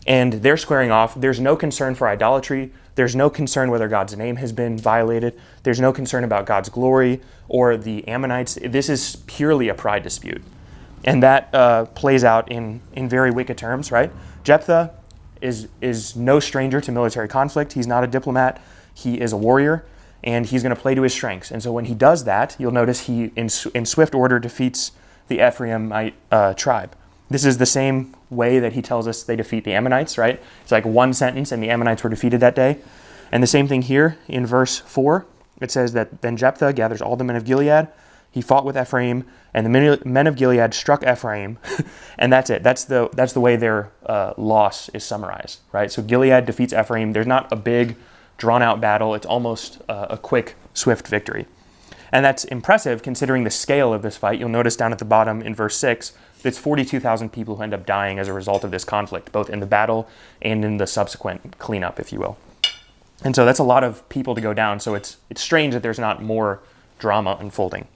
And 0.06 0.34
they're 0.34 0.58
squaring 0.58 0.92
off. 0.92 1.20
There's 1.20 1.40
no 1.40 1.56
concern 1.56 1.96
for 1.96 2.08
idolatry. 2.08 2.74
There's 2.96 3.16
no 3.16 3.30
concern 3.30 3.72
whether 3.72 3.88
God's 3.88 4.16
name 4.16 4.36
has 4.38 4.52
been 4.52 4.78
violated. 4.78 5.40
There's 5.64 5.80
no 5.80 5.94
concern 5.94 6.24
about 6.24 6.46
God's 6.46 6.70
glory 6.70 7.22
or 7.48 7.78
the 7.78 8.08
Ammonites. 8.08 8.58
This 8.64 8.90
is 8.90 9.18
purely 9.28 9.70
a 9.70 9.74
pride 9.74 10.04
dispute. 10.04 10.44
And 11.04 11.24
that 11.24 11.54
uh, 11.54 11.86
plays 11.86 12.24
out 12.24 12.52
in, 12.52 12.82
in 12.94 13.10
very 13.10 13.32
wicked 13.32 13.58
terms, 13.58 13.92
right? 13.92 14.12
Jephthah 14.44 14.92
is, 15.42 15.68
is 15.82 16.16
no 16.16 16.40
stranger 16.40 16.80
to 16.82 16.92
military 16.92 17.28
conflict. 17.28 17.74
He's 17.74 17.88
not 17.88 18.04
a 18.04 18.08
diplomat, 18.08 18.62
he 18.94 19.20
is 19.20 19.34
a 19.34 19.38
warrior, 19.38 19.86
and 20.24 20.46
he's 20.46 20.62
going 20.62 20.76
to 20.76 20.80
play 20.80 20.94
to 20.94 21.02
his 21.02 21.14
strengths. 21.14 21.50
And 21.50 21.64
so 21.64 21.72
when 21.72 21.86
he 21.86 21.96
does 21.96 22.26
that, 22.26 22.56
you'll 22.60 22.72
notice 22.72 23.02
he, 23.08 23.32
in, 23.36 23.50
in 23.74 23.86
swift 23.86 24.14
order, 24.14 24.38
defeats 24.38 24.92
the 25.28 25.40
Ephraimite 25.40 26.14
uh, 26.32 26.54
tribe. 26.54 26.96
This 27.32 27.46
is 27.46 27.60
the 27.60 27.66
same 27.66 28.14
way 28.30 28.60
that 28.60 28.74
he 28.74 28.82
tells 28.82 29.08
us 29.08 29.24
they 29.24 29.38
defeat 29.38 29.64
the 29.64 29.72
Ammonites, 29.72 30.18
right? 30.18 30.42
It's 30.64 30.72
like 30.72 30.84
one 30.84 31.14
sentence, 31.14 31.54
and 31.54 31.64
the 31.64 31.70
Ammonites 31.70 32.04
were 32.04 32.10
defeated 32.10 32.42
that 32.42 32.56
day. 32.56 32.80
And 33.32 33.42
the 33.42 33.48
same 33.48 33.70
thing 33.70 33.84
here 33.84 34.18
in 34.28 34.46
verse 34.46 34.80
4. 34.80 35.26
It 35.62 35.72
says 35.72 35.94
that 35.94 36.22
then 36.22 36.36
Jephthah 36.36 36.74
gathers 36.74 37.02
all 37.02 37.16
the 37.16 37.24
men 37.24 37.38
of 37.38 37.46
Gilead. 37.46 37.88
He 38.32 38.42
fought 38.42 38.66
with 38.66 38.78
Ephraim, 38.78 39.24
and 39.54 39.66
the 39.66 40.00
men 40.04 40.28
of 40.28 40.36
Gilead 40.36 40.74
struck 40.74 41.08
Ephraim, 41.08 41.58
and 42.18 42.34
that's 42.34 42.50
it. 42.50 42.64
That's 42.64 42.84
the 42.84 43.10
that's 43.14 43.32
the 43.32 43.40
way 43.40 43.56
their 43.56 43.92
uh, 44.06 44.34
loss 44.38 44.90
is 44.90 45.06
summarized, 45.06 45.60
right? 45.72 45.90
So 45.90 46.02
Gilead 46.02 46.46
defeats 46.46 46.74
Ephraim. 46.74 47.14
There's 47.14 47.28
not 47.28 47.50
a 47.52 47.56
big, 47.56 47.96
drawn 48.38 48.62
out 48.62 48.82
battle. 48.82 49.16
It's 49.16 49.26
almost 49.26 49.82
uh, 49.88 50.08
a 50.10 50.18
quick, 50.18 50.56
swift 50.74 51.08
victory, 51.08 51.46
and 52.12 52.26
that's 52.26 52.44
impressive 52.46 53.04
considering 53.04 53.46
the 53.46 53.50
scale 53.50 53.94
of 53.94 54.02
this 54.02 54.18
fight. 54.18 54.40
You'll 54.40 54.50
notice 54.50 54.76
down 54.76 54.92
at 54.92 55.00
the 55.00 55.06
bottom 55.06 55.42
in 55.42 55.54
verse 55.56 55.78
six 55.78 56.14
it's 56.44 56.58
42,000 56.58 57.32
people 57.32 57.56
who 57.56 57.64
end 57.64 57.74
up 57.74 57.86
dying 57.86 58.20
as 58.20 58.28
a 58.28 58.34
result 58.34 58.64
of 58.64 58.72
this 58.72 58.84
conflict, 58.84 59.32
both 59.32 59.50
in 59.50 59.60
the 59.60 59.66
battle 59.66 60.08
and 60.42 60.64
in 60.66 60.78
the 60.78 60.88
subsequent 60.88 61.58
cleanup, 61.60 62.00
if 62.00 62.12
you 62.12 62.20
will. 62.20 62.38
And 63.24 63.36
so 63.36 63.46
that's 63.46 63.60
a 63.60 63.64
lot 63.64 63.84
of 63.84 64.08
people 64.10 64.34
to 64.36 64.42
go 64.42 64.54
down. 64.54 64.80
So 64.80 64.96
it's 64.96 65.18
it's 65.30 65.42
strange 65.42 65.74
that 65.74 65.84
there's 65.84 66.00
not 66.00 66.22
more 66.24 66.62
drama 66.98 67.38
unfolding. 67.40 67.88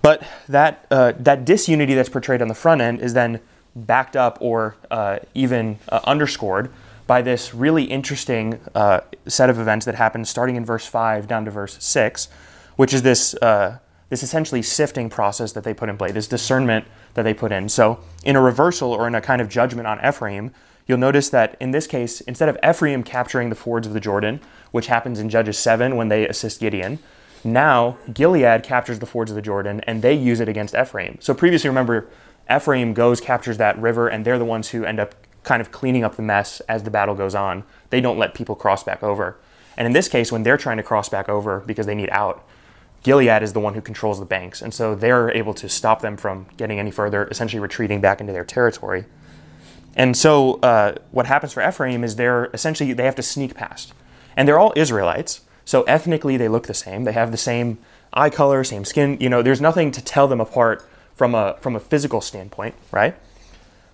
But 0.00 0.22
that, 0.48 0.86
uh, 0.90 1.12
that 1.18 1.44
disunity 1.44 1.94
that's 1.94 2.08
portrayed 2.08 2.42
on 2.42 2.48
the 2.48 2.54
front 2.54 2.80
end 2.80 3.00
is 3.00 3.14
then 3.14 3.40
backed 3.74 4.16
up 4.16 4.38
or 4.40 4.76
uh, 4.90 5.18
even 5.34 5.78
uh, 5.88 6.00
underscored 6.04 6.70
by 7.06 7.22
this 7.22 7.52
really 7.54 7.84
interesting 7.84 8.60
uh, 8.74 9.00
set 9.26 9.50
of 9.50 9.58
events 9.58 9.86
that 9.86 9.94
happens 9.94 10.28
starting 10.28 10.56
in 10.56 10.64
verse 10.64 10.86
5 10.86 11.26
down 11.26 11.44
to 11.44 11.50
verse 11.50 11.82
6, 11.82 12.28
which 12.76 12.94
is 12.94 13.02
this, 13.02 13.34
uh, 13.34 13.78
this 14.12 14.22
essentially 14.22 14.60
sifting 14.60 15.08
process 15.08 15.52
that 15.52 15.64
they 15.64 15.72
put 15.72 15.88
in 15.88 15.96
play, 15.96 16.12
this 16.12 16.26
discernment 16.26 16.84
that 17.14 17.22
they 17.22 17.32
put 17.32 17.50
in. 17.50 17.66
So, 17.66 17.98
in 18.22 18.36
a 18.36 18.42
reversal 18.42 18.92
or 18.92 19.08
in 19.08 19.14
a 19.14 19.22
kind 19.22 19.40
of 19.40 19.48
judgment 19.48 19.86
on 19.86 20.06
Ephraim, 20.06 20.52
you'll 20.86 20.98
notice 20.98 21.30
that 21.30 21.56
in 21.58 21.70
this 21.70 21.86
case, 21.86 22.20
instead 22.20 22.50
of 22.50 22.58
Ephraim 22.62 23.04
capturing 23.04 23.48
the 23.48 23.54
fords 23.54 23.86
of 23.86 23.94
the 23.94 24.00
Jordan, 24.00 24.42
which 24.70 24.88
happens 24.88 25.18
in 25.18 25.30
Judges 25.30 25.58
7 25.58 25.96
when 25.96 26.08
they 26.08 26.28
assist 26.28 26.60
Gideon, 26.60 26.98
now 27.42 27.96
Gilead 28.12 28.62
captures 28.62 28.98
the 28.98 29.06
fords 29.06 29.30
of 29.30 29.34
the 29.34 29.40
Jordan 29.40 29.80
and 29.86 30.02
they 30.02 30.12
use 30.12 30.40
it 30.40 30.48
against 30.48 30.74
Ephraim. 30.74 31.16
So 31.18 31.32
previously, 31.32 31.70
remember, 31.70 32.06
Ephraim 32.54 32.92
goes, 32.92 33.18
captures 33.18 33.56
that 33.56 33.78
river, 33.78 34.08
and 34.08 34.26
they're 34.26 34.38
the 34.38 34.44
ones 34.44 34.68
who 34.68 34.84
end 34.84 35.00
up 35.00 35.14
kind 35.42 35.62
of 35.62 35.72
cleaning 35.72 36.04
up 36.04 36.16
the 36.16 36.22
mess 36.22 36.60
as 36.68 36.82
the 36.82 36.90
battle 36.90 37.14
goes 37.14 37.34
on. 37.34 37.64
They 37.88 38.02
don't 38.02 38.18
let 38.18 38.34
people 38.34 38.56
cross 38.56 38.84
back 38.84 39.02
over. 39.02 39.38
And 39.74 39.86
in 39.86 39.94
this 39.94 40.08
case, 40.08 40.30
when 40.30 40.42
they're 40.42 40.58
trying 40.58 40.76
to 40.76 40.82
cross 40.82 41.08
back 41.08 41.30
over 41.30 41.60
because 41.60 41.86
they 41.86 41.94
need 41.94 42.10
out, 42.10 42.46
Gilead 43.02 43.42
is 43.42 43.52
the 43.52 43.60
one 43.60 43.74
who 43.74 43.80
controls 43.80 44.18
the 44.20 44.26
banks. 44.26 44.62
And 44.62 44.72
so 44.72 44.94
they're 44.94 45.30
able 45.30 45.54
to 45.54 45.68
stop 45.68 46.02
them 46.02 46.16
from 46.16 46.46
getting 46.56 46.78
any 46.78 46.90
further, 46.90 47.26
essentially 47.28 47.60
retreating 47.60 48.00
back 48.00 48.20
into 48.20 48.32
their 48.32 48.44
territory. 48.44 49.04
And 49.96 50.16
so 50.16 50.54
uh, 50.60 50.94
what 51.10 51.26
happens 51.26 51.52
for 51.52 51.66
Ephraim 51.66 52.04
is 52.04 52.16
they're 52.16 52.46
essentially, 52.54 52.92
they 52.92 53.04
have 53.04 53.16
to 53.16 53.22
sneak 53.22 53.54
past. 53.54 53.92
And 54.36 54.48
they're 54.48 54.58
all 54.58 54.72
Israelites. 54.76 55.42
So 55.64 55.82
ethnically, 55.82 56.36
they 56.36 56.48
look 56.48 56.66
the 56.66 56.74
same. 56.74 57.04
They 57.04 57.12
have 57.12 57.30
the 57.30 57.36
same 57.36 57.78
eye 58.12 58.30
color, 58.30 58.64
same 58.64 58.84
skin. 58.84 59.18
You 59.20 59.28
know, 59.28 59.42
there's 59.42 59.60
nothing 59.60 59.90
to 59.92 60.02
tell 60.02 60.28
them 60.28 60.40
apart 60.40 60.88
from 61.14 61.34
a, 61.34 61.56
from 61.60 61.76
a 61.76 61.80
physical 61.80 62.20
standpoint, 62.20 62.74
right? 62.90 63.14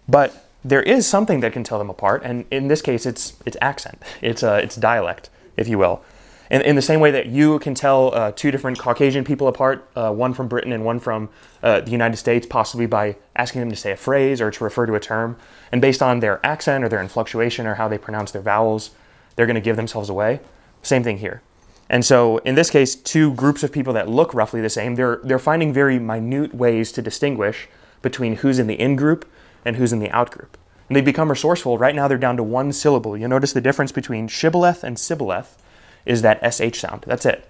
But 0.09 0.49
there 0.65 0.83
is 0.83 1.07
something 1.07 1.41
that 1.41 1.53
can 1.53 1.65
tell 1.65 1.79
them 1.79 1.91
apart, 1.91 2.23
and 2.25 2.45
in 2.51 2.69
this 2.69 2.83
case, 2.83 3.07
it's 3.07 3.35
it's 3.47 3.57
accent, 3.61 4.03
it's 4.21 4.43
uh, 4.43 4.61
it's 4.63 4.77
dialect, 4.77 5.31
if 5.57 5.69
you 5.69 5.79
will. 5.79 6.03
In, 6.51 6.63
in 6.63 6.77
the 6.77 6.83
same 6.83 7.01
way 7.01 7.11
that 7.11 7.27
you 7.27 7.59
can 7.59 7.75
tell 7.75 8.15
uh, 8.15 8.33
two 8.33 8.51
different 8.51 8.79
Caucasian 8.79 9.25
people 9.25 9.49
apart, 9.49 9.89
uh, 9.95 10.13
one 10.13 10.33
from 10.33 10.49
Britain 10.49 10.73
and 10.73 10.85
one 10.85 10.99
from 10.99 11.29
uh, 11.63 11.81
the 11.81 11.91
United 11.91 12.17
States, 12.17 12.47
possibly 12.47 12.87
by 12.87 13.17
asking 13.37 13.61
them 13.61 13.71
to 13.71 13.77
say 13.77 13.93
a 13.93 13.97
phrase 13.97 14.41
or 14.41 14.51
to 14.51 14.65
refer 14.65 14.87
to 14.87 14.95
a 14.95 15.01
term, 15.01 15.37
and 15.71 15.83
based 15.83 16.03
on 16.03 16.21
their 16.21 16.45
accent 16.45 16.85
or 16.85 16.89
their 16.89 17.05
inflectuation 17.05 17.67
or 17.67 17.75
how 17.75 17.89
they 17.89 17.99
pronounce 17.99 18.31
their 18.31 18.43
vowels, 18.43 18.91
they're 19.37 19.47
going 19.47 19.55
to 19.55 19.61
give 19.61 19.77
themselves 19.77 20.09
away. 20.09 20.41
Same 20.83 21.05
thing 21.05 21.19
here. 21.19 21.43
And 21.91 22.05
so, 22.05 22.39
in 22.39 22.55
this 22.55 22.71
case, 22.71 22.95
two 22.95 23.33
groups 23.35 23.63
of 23.63 23.73
people 23.73 23.93
that 23.95 24.09
look 24.09 24.35
roughly 24.35 24.61
the 24.61 24.69
same, 24.69 24.95
they're, 24.95 25.21
they're 25.25 25.39
finding 25.39 25.73
very 25.73 25.99
minute 25.99 26.55
ways 26.55 26.93
to 26.93 27.03
distinguish 27.03 27.69
between 28.03 28.37
who's 28.37 28.59
in 28.59 28.67
the 28.67 28.79
in 28.79 28.95
group 28.95 29.27
and 29.65 29.77
who's 29.77 29.93
in 29.93 29.99
the 29.99 30.11
out 30.11 30.31
group. 30.31 30.59
And 30.89 30.97
they 30.97 31.01
become 31.01 31.31
resourceful. 31.31 31.79
Right 31.79 31.95
now, 31.95 32.09
they're 32.09 32.19
down 32.19 32.37
to 32.37 32.43
one 32.43 32.73
syllable. 32.73 33.17
You'll 33.17 33.29
notice 33.29 33.53
the 33.53 33.61
difference 33.61 33.93
between 33.93 34.29
shibboleth 34.29 34.85
and 34.85 34.99
sibboleth 34.99 35.57
is 36.07 36.23
that 36.23 36.41
SH 36.43 36.79
sound. 36.79 37.05
That's 37.07 37.27
it. 37.27 37.49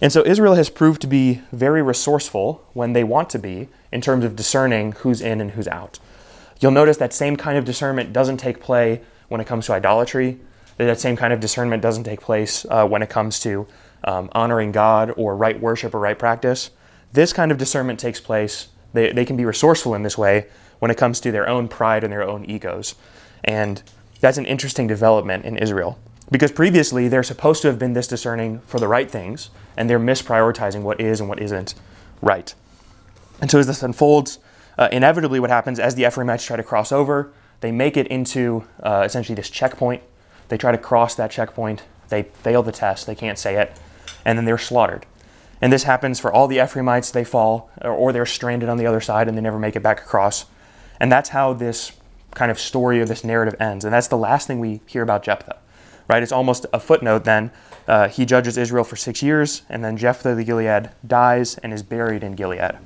And 0.00 0.12
so 0.12 0.24
Israel 0.24 0.54
has 0.54 0.70
proved 0.70 1.00
to 1.02 1.06
be 1.06 1.42
very 1.50 1.82
resourceful 1.82 2.64
when 2.72 2.92
they 2.92 3.02
want 3.02 3.30
to 3.30 3.38
be 3.38 3.68
in 3.90 4.00
terms 4.00 4.24
of 4.24 4.36
discerning 4.36 4.92
who's 4.92 5.20
in 5.20 5.40
and 5.40 5.52
who's 5.52 5.66
out. 5.68 5.98
You'll 6.60 6.72
notice 6.72 6.96
that 6.98 7.12
same 7.12 7.36
kind 7.36 7.58
of 7.58 7.64
discernment 7.64 8.12
doesn't 8.12 8.36
take 8.36 8.60
play 8.60 9.00
when 9.28 9.40
it 9.40 9.46
comes 9.46 9.66
to 9.66 9.72
idolatry. 9.72 10.38
That 10.76 11.00
same 11.00 11.16
kind 11.16 11.32
of 11.32 11.40
discernment 11.40 11.82
doesn't 11.82 12.04
take 12.04 12.20
place 12.20 12.64
uh, 12.70 12.86
when 12.86 13.02
it 13.02 13.10
comes 13.10 13.40
to 13.40 13.66
um, 14.04 14.28
honoring 14.32 14.70
God 14.70 15.12
or 15.16 15.36
right 15.36 15.60
worship 15.60 15.94
or 15.94 16.00
right 16.00 16.18
practice. 16.18 16.70
This 17.12 17.32
kind 17.32 17.50
of 17.50 17.58
discernment 17.58 17.98
takes 17.98 18.20
place. 18.20 18.68
They, 18.92 19.12
they 19.12 19.24
can 19.24 19.36
be 19.36 19.44
resourceful 19.44 19.94
in 19.94 20.02
this 20.02 20.16
way 20.16 20.46
when 20.78 20.90
it 20.90 20.96
comes 20.96 21.18
to 21.20 21.32
their 21.32 21.48
own 21.48 21.66
pride 21.66 22.04
and 22.04 22.12
their 22.12 22.22
own 22.22 22.44
egos. 22.44 22.94
And 23.42 23.82
that's 24.20 24.38
an 24.38 24.46
interesting 24.46 24.86
development 24.86 25.44
in 25.44 25.56
Israel. 25.56 25.98
Because 26.30 26.52
previously, 26.52 27.08
they're 27.08 27.22
supposed 27.22 27.62
to 27.62 27.68
have 27.68 27.78
been 27.78 27.94
this 27.94 28.06
discerning 28.06 28.60
for 28.60 28.78
the 28.78 28.88
right 28.88 29.10
things, 29.10 29.50
and 29.76 29.88
they're 29.88 30.00
misprioritizing 30.00 30.82
what 30.82 31.00
is 31.00 31.20
and 31.20 31.28
what 31.28 31.40
isn't 31.40 31.74
right. 32.20 32.54
And 33.40 33.50
so, 33.50 33.58
as 33.58 33.66
this 33.66 33.82
unfolds, 33.82 34.38
uh, 34.76 34.88
inevitably, 34.92 35.40
what 35.40 35.50
happens 35.50 35.78
as 35.80 35.94
the 35.94 36.06
Ephraimites 36.06 36.44
try 36.44 36.56
to 36.56 36.62
cross 36.62 36.92
over, 36.92 37.32
they 37.60 37.72
make 37.72 37.96
it 37.96 38.06
into 38.08 38.64
uh, 38.82 39.02
essentially 39.06 39.34
this 39.34 39.50
checkpoint. 39.50 40.02
They 40.48 40.58
try 40.58 40.72
to 40.72 40.78
cross 40.78 41.14
that 41.14 41.30
checkpoint, 41.30 41.82
they 42.08 42.22
fail 42.24 42.62
the 42.62 42.72
test, 42.72 43.06
they 43.06 43.14
can't 43.14 43.38
say 43.38 43.60
it, 43.60 43.78
and 44.24 44.38
then 44.38 44.44
they're 44.44 44.58
slaughtered. 44.58 45.06
And 45.60 45.72
this 45.72 45.84
happens 45.84 46.20
for 46.20 46.32
all 46.32 46.46
the 46.46 46.62
Ephraimites, 46.62 47.10
they 47.10 47.24
fall, 47.24 47.70
or, 47.82 47.90
or 47.90 48.12
they're 48.12 48.26
stranded 48.26 48.68
on 48.68 48.76
the 48.76 48.86
other 48.86 49.00
side 49.00 49.28
and 49.28 49.36
they 49.36 49.42
never 49.42 49.58
make 49.58 49.76
it 49.76 49.82
back 49.82 50.00
across. 50.00 50.46
And 51.00 51.10
that's 51.10 51.30
how 51.30 51.52
this 51.52 51.92
kind 52.34 52.50
of 52.50 52.58
story 52.58 53.00
or 53.00 53.04
this 53.04 53.24
narrative 53.24 53.60
ends. 53.60 53.84
And 53.84 53.92
that's 53.92 54.08
the 54.08 54.16
last 54.16 54.46
thing 54.46 54.60
we 54.60 54.80
hear 54.86 55.02
about 55.02 55.22
Jephthah, 55.22 55.56
right? 56.08 56.22
It's 56.22 56.32
almost 56.32 56.66
a 56.72 56.80
footnote 56.80 57.24
then. 57.24 57.50
Uh, 57.86 58.08
he 58.08 58.24
judges 58.26 58.58
Israel 58.58 58.84
for 58.84 58.96
six 58.96 59.22
years, 59.22 59.62
and 59.68 59.84
then 59.84 59.96
Jephthah 59.96 60.34
the 60.34 60.44
Gilead 60.44 60.90
dies 61.06 61.56
and 61.58 61.72
is 61.72 61.82
buried 61.82 62.22
in 62.22 62.34
Gilead. 62.34 62.78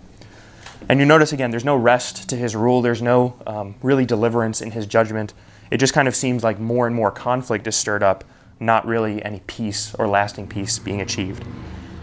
And 0.89 1.01
you 1.01 1.07
notice 1.07 1.33
again, 1.33 1.51
there's 1.51 1.65
no 1.65 1.77
rest 1.77 2.29
to 2.31 2.37
his 2.37 2.55
rule, 2.57 2.83
there's 2.83 3.03
no 3.03 3.37
um, 3.47 3.77
really 3.83 4.05
deliverance 4.05 4.61
in 4.61 4.73
his 4.73 4.87
judgment. 4.87 5.33
It 5.71 5.79
just 5.79 5.95
kind 5.95 6.09
of 6.09 6.15
seems 6.15 6.45
like 6.45 6.59
more 6.59 6.87
and 6.87 6.95
more 6.95 7.11
conflict 7.11 7.67
is 7.67 7.77
stirred 7.77 8.03
up, 8.03 8.25
not 8.61 8.87
really 8.87 9.25
any 9.25 9.41
peace 9.47 9.95
or 9.95 10.07
lasting 10.09 10.49
peace 10.49 10.79
being 10.79 11.01
achieved. 11.01 11.45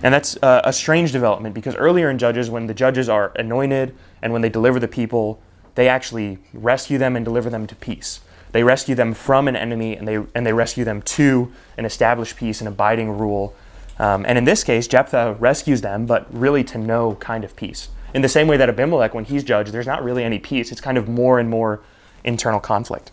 And 0.02 0.14
that's 0.14 0.38
uh, 0.42 0.62
a 0.64 0.72
strange 0.72 1.12
development 1.12 1.54
because 1.54 1.76
earlier 1.76 2.10
in 2.10 2.18
Judges, 2.18 2.50
when 2.50 2.68
the 2.68 2.74
judges 2.74 3.10
are 3.10 3.34
anointed 3.36 3.96
and 4.22 4.32
when 4.32 4.42
they 4.42 4.50
deliver 4.50 4.80
the 4.80 4.88
people, 4.88 5.42
they 5.76 5.90
actually 5.90 6.40
rescue 6.54 6.98
them 6.98 7.16
and 7.16 7.26
deliver 7.26 7.50
them 7.50 7.68
to 7.68 7.76
peace. 7.76 8.22
They 8.51 8.63
rescue 8.63 8.96
them 8.96 9.13
from 9.13 9.48
an 9.48 9.56
enemy 9.56 9.96
and 9.96 10.08
they, 10.08 10.15
and 10.34 10.46
they 10.46 10.53
rescue 10.53 10.84
them 10.84 11.01
to 11.03 11.51
an 11.77 11.86
established 11.86 12.38
peace 12.38 12.62
and 12.62 12.68
abiding 12.68 13.18
rule. 13.18 13.56
Um, 14.00 14.25
and 14.27 14.38
in 14.38 14.46
this 14.46 14.63
case, 14.63 14.88
Jephthah 14.88 15.36
rescues 15.39 15.82
them, 15.82 16.06
but 16.06 16.25
really 16.34 16.63
to 16.65 16.77
no 16.77 17.15
kind 17.15 17.44
of 17.44 17.56
peace. 17.56 17.89
In 18.13 18.22
the 18.22 18.29
same 18.29 18.48
way 18.48 18.58
that 18.58 18.70
Abimelech, 18.70 19.13
when 19.13 19.25
he's 19.25 19.44
judged, 19.44 19.72
there's 19.72 19.86
not 19.86 20.03
really 20.03 20.24
any 20.24 20.39
peace. 20.39 20.72
It's 20.72 20.82
kind 20.82 20.98
of 20.98 21.08
more 21.08 21.39
and 21.39 21.50
more 21.50 21.82
internal 22.24 22.60
conflict. 22.60 23.12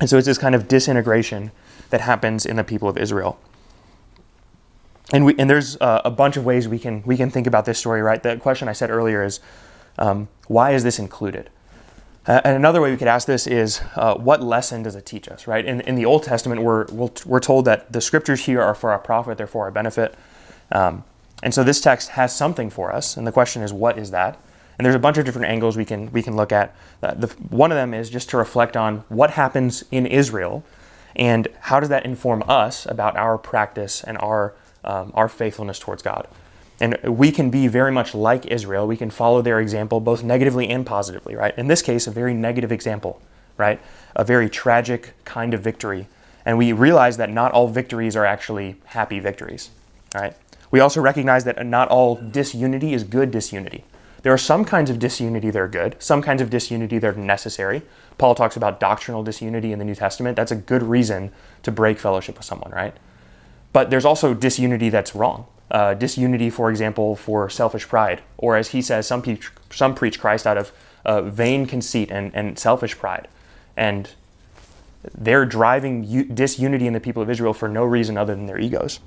And 0.00 0.08
so 0.08 0.16
it's 0.16 0.26
this 0.26 0.38
kind 0.38 0.54
of 0.54 0.68
disintegration 0.68 1.50
that 1.90 2.00
happens 2.00 2.46
in 2.46 2.56
the 2.56 2.64
people 2.64 2.88
of 2.88 2.96
Israel. 2.96 3.38
And, 5.12 5.24
we, 5.24 5.34
and 5.38 5.48
there's 5.48 5.76
uh, 5.80 6.02
a 6.04 6.10
bunch 6.10 6.36
of 6.36 6.44
ways 6.44 6.68
we 6.68 6.78
can, 6.78 7.02
we 7.04 7.16
can 7.16 7.30
think 7.30 7.46
about 7.46 7.64
this 7.64 7.78
story, 7.78 8.02
right? 8.02 8.22
The 8.22 8.36
question 8.36 8.68
I 8.68 8.72
said 8.72 8.90
earlier 8.90 9.24
is 9.24 9.40
um, 9.98 10.28
why 10.46 10.72
is 10.72 10.84
this 10.84 10.98
included? 10.98 11.50
Uh, 12.28 12.42
and 12.44 12.54
another 12.54 12.82
way 12.82 12.90
we 12.90 12.96
could 12.98 13.08
ask 13.08 13.26
this 13.26 13.46
is, 13.46 13.80
uh, 13.96 14.14
what 14.14 14.42
lesson 14.42 14.82
does 14.82 14.94
it 14.94 15.06
teach 15.06 15.28
us, 15.28 15.46
right? 15.46 15.64
In, 15.64 15.80
in 15.80 15.94
the 15.94 16.04
Old 16.04 16.24
Testament, 16.24 16.60
we're, 16.60 16.84
we're 17.24 17.40
told 17.40 17.64
that 17.64 17.90
the 17.90 18.02
scriptures 18.02 18.44
here 18.44 18.60
are 18.60 18.74
for 18.74 18.90
our 18.90 18.98
profit, 18.98 19.38
they're 19.38 19.46
for 19.46 19.64
our 19.64 19.70
benefit. 19.70 20.14
Um, 20.70 21.04
and 21.42 21.54
so 21.54 21.64
this 21.64 21.80
text 21.80 22.10
has 22.10 22.36
something 22.36 22.68
for 22.68 22.92
us, 22.92 23.16
and 23.16 23.26
the 23.26 23.32
question 23.32 23.62
is, 23.62 23.72
what 23.72 23.98
is 23.98 24.10
that? 24.10 24.38
And 24.76 24.84
there's 24.84 24.94
a 24.94 24.98
bunch 24.98 25.16
of 25.16 25.24
different 25.24 25.48
angles 25.48 25.78
we 25.78 25.86
can, 25.86 26.12
we 26.12 26.22
can 26.22 26.36
look 26.36 26.52
at. 26.52 26.76
Uh, 27.02 27.14
the, 27.14 27.28
one 27.48 27.72
of 27.72 27.76
them 27.76 27.94
is 27.94 28.10
just 28.10 28.28
to 28.30 28.36
reflect 28.36 28.76
on 28.76 28.98
what 29.08 29.30
happens 29.30 29.82
in 29.90 30.04
Israel 30.04 30.62
and 31.16 31.48
how 31.60 31.80
does 31.80 31.88
that 31.88 32.04
inform 32.04 32.44
us 32.46 32.84
about 32.84 33.16
our 33.16 33.38
practice 33.38 34.04
and 34.04 34.18
our, 34.18 34.54
um, 34.84 35.12
our 35.14 35.30
faithfulness 35.30 35.78
towards 35.78 36.02
God. 36.02 36.28
And 36.80 36.96
we 37.02 37.32
can 37.32 37.50
be 37.50 37.66
very 37.66 37.90
much 37.90 38.14
like 38.14 38.46
Israel. 38.46 38.86
We 38.86 38.96
can 38.96 39.10
follow 39.10 39.42
their 39.42 39.58
example 39.58 40.00
both 40.00 40.22
negatively 40.22 40.68
and 40.68 40.86
positively, 40.86 41.34
right? 41.34 41.56
In 41.58 41.66
this 41.66 41.82
case, 41.82 42.06
a 42.06 42.10
very 42.10 42.34
negative 42.34 42.70
example, 42.70 43.20
right? 43.56 43.80
A 44.14 44.24
very 44.24 44.48
tragic 44.48 45.14
kind 45.24 45.54
of 45.54 45.60
victory. 45.60 46.06
And 46.44 46.56
we 46.56 46.72
realize 46.72 47.16
that 47.16 47.30
not 47.30 47.52
all 47.52 47.68
victories 47.68 48.14
are 48.14 48.24
actually 48.24 48.76
happy 48.86 49.18
victories, 49.18 49.70
right? 50.14 50.34
We 50.70 50.80
also 50.80 51.00
recognize 51.00 51.44
that 51.44 51.64
not 51.66 51.88
all 51.88 52.14
disunity 52.14 52.94
is 52.94 53.02
good 53.02 53.30
disunity. 53.30 53.84
There 54.22 54.32
are 54.32 54.38
some 54.38 54.64
kinds 54.64 54.90
of 54.90 54.98
disunity 54.98 55.50
that 55.50 55.58
are 55.58 55.68
good, 55.68 55.96
some 55.98 56.22
kinds 56.22 56.42
of 56.42 56.50
disunity 56.50 56.98
that 56.98 57.06
are 57.16 57.18
necessary. 57.18 57.82
Paul 58.18 58.34
talks 58.34 58.56
about 58.56 58.80
doctrinal 58.80 59.22
disunity 59.22 59.72
in 59.72 59.78
the 59.78 59.84
New 59.84 59.94
Testament. 59.94 60.36
That's 60.36 60.52
a 60.52 60.56
good 60.56 60.82
reason 60.82 61.32
to 61.62 61.72
break 61.72 61.98
fellowship 61.98 62.36
with 62.36 62.44
someone, 62.44 62.70
right? 62.70 62.96
But 63.72 63.90
there's 63.90 64.04
also 64.04 64.34
disunity 64.34 64.90
that's 64.90 65.14
wrong 65.14 65.46
uh, 65.70 65.94
disunity, 65.94 66.50
for 66.50 66.70
example, 66.70 67.16
for 67.16 67.50
selfish 67.50 67.86
pride, 67.86 68.22
or 68.36 68.56
as 68.56 68.68
he 68.68 68.82
says, 68.82 69.06
some, 69.06 69.22
some 69.70 69.94
preach 69.94 70.18
Christ 70.18 70.46
out 70.46 70.56
of 70.56 70.72
uh, 71.04 71.22
vain 71.22 71.66
conceit 71.66 72.10
and, 72.10 72.34
and 72.34 72.58
selfish 72.58 72.96
pride. 72.96 73.28
And 73.76 74.10
they're 75.16 75.46
driving 75.46 76.04
u- 76.04 76.24
disunity 76.24 76.86
in 76.86 76.92
the 76.92 77.00
people 77.00 77.22
of 77.22 77.30
Israel 77.30 77.54
for 77.54 77.68
no 77.68 77.84
reason 77.84 78.16
other 78.16 78.34
than 78.34 78.46
their 78.46 78.58
egos. 78.58 79.00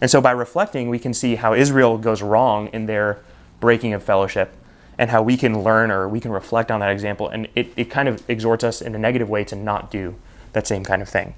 And 0.00 0.10
so 0.10 0.20
by 0.20 0.30
reflecting, 0.30 0.88
we 0.88 0.98
can 0.98 1.12
see 1.12 1.36
how 1.36 1.54
Israel 1.54 1.98
goes 1.98 2.22
wrong 2.22 2.68
in 2.68 2.86
their 2.86 3.20
breaking 3.60 3.92
of 3.92 4.02
fellowship 4.02 4.54
and 4.96 5.10
how 5.10 5.22
we 5.22 5.36
can 5.36 5.62
learn 5.62 5.90
or 5.90 6.08
we 6.08 6.20
can 6.20 6.32
reflect 6.32 6.70
on 6.70 6.80
that 6.80 6.90
example. 6.90 7.28
And 7.28 7.48
it, 7.54 7.72
it 7.76 7.84
kind 7.84 8.08
of 8.08 8.28
exhorts 8.28 8.64
us 8.64 8.80
in 8.80 8.94
a 8.94 8.98
negative 8.98 9.28
way 9.28 9.44
to 9.44 9.56
not 9.56 9.90
do 9.90 10.16
that 10.52 10.66
same 10.66 10.84
kind 10.84 11.02
of 11.02 11.08
thing. 11.08 11.34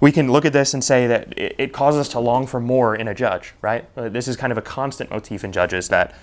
We 0.00 0.12
can 0.12 0.30
look 0.30 0.44
at 0.44 0.52
this 0.52 0.74
and 0.74 0.82
say 0.82 1.06
that 1.06 1.32
it, 1.36 1.72
causes 1.72 2.00
us 2.00 2.08
to 2.10 2.20
long 2.20 2.46
for 2.46 2.60
more 2.60 2.94
in 2.94 3.08
a 3.08 3.14
judge, 3.14 3.54
right? 3.62 3.84
Uh, 3.96 4.08
this 4.08 4.28
is 4.28 4.36
kind 4.36 4.50
of 4.50 4.58
a 4.58 4.62
constant 4.62 5.10
motif 5.10 5.44
in 5.44 5.52
Judges 5.52 5.88
that 5.88 6.14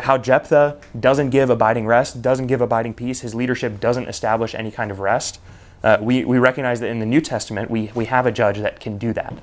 how 0.00 0.18
Jephthah 0.18 0.78
doesn't 0.98 1.30
give 1.30 1.48
abiding 1.48 1.86
rest, 1.86 2.20
doesn't 2.20 2.48
give 2.48 2.60
abiding 2.60 2.94
peace, 2.94 3.20
his 3.20 3.34
leadership 3.34 3.80
doesn't 3.80 4.06
establish 4.06 4.54
any 4.54 4.70
kind 4.70 4.90
of 4.90 5.00
rest. 5.00 5.40
Uh, 5.82 5.96
we, 6.00 6.24
we 6.24 6.38
recognize 6.38 6.80
that 6.80 6.88
in 6.88 6.98
the 6.98 7.06
New 7.06 7.20
Testament, 7.20 7.70
we, 7.70 7.90
we 7.94 8.04
have 8.04 8.26
a 8.26 8.32
judge 8.32 8.58
that 8.58 8.80
can 8.80 8.98
do 8.98 9.12
that. 9.14 9.34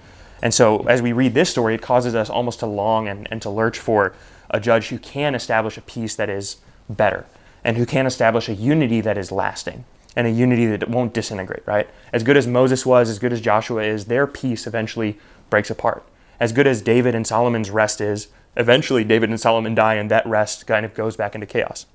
And 0.44 0.54
so 0.54 0.80
as 0.88 1.02
we 1.02 1.12
read 1.14 1.34
this 1.34 1.50
story, 1.50 1.74
it 1.74 1.82
causes 1.82 2.14
us 2.14 2.30
almost 2.30 2.60
to 2.60 2.68
long 2.68 3.08
and, 3.08 3.28
and 3.32 3.42
to 3.42 3.50
lurch 3.50 3.80
for 3.80 4.14
a 4.52 4.60
judge 4.60 4.90
who 4.90 5.00
can 5.00 5.34
establish 5.34 5.78
a 5.78 5.82
peace 5.82 6.16
that 6.16 6.30
is 6.30 6.58
better 6.88 7.26
and 7.64 7.78
who 7.78 7.86
can 7.86 8.06
establish 8.06 8.48
a 8.48 8.54
unity 8.54 9.02
that 9.02 9.18
is 9.18 9.32
lasting 9.32 9.84
and 10.18 10.26
a 10.26 10.32
unity 10.32 10.66
that 10.66 10.90
won't 10.90 11.14
disintegrate, 11.14 11.62
right? 11.68 11.88
As 12.12 12.24
good 12.24 12.38
as 12.38 12.48
Moses 12.48 12.88
was, 12.88 13.08
as 13.08 13.20
good 13.20 13.32
as 13.32 13.40
Joshua 13.40 13.84
is, 13.84 14.06
their 14.06 14.26
peace 14.26 14.66
eventually 14.66 15.20
breaks 15.52 15.70
apart. 15.70 16.04
As 16.40 16.52
good 16.52 16.66
as 16.66 16.82
David 16.82 17.14
and 17.14 17.26
Solomon's 17.26 17.70
rest 17.70 18.02
is, 18.02 18.30
eventually 18.56 19.04
David 19.04 19.30
and 19.30 19.40
Solomon 19.40 19.76
die, 19.76 19.94
and 19.94 20.10
that 20.10 20.26
rest 20.26 20.66
kind 20.66 20.88
of 20.88 20.96
goes 20.96 21.16
back 21.16 21.36
into 21.36 21.46
chaos. 21.46 21.86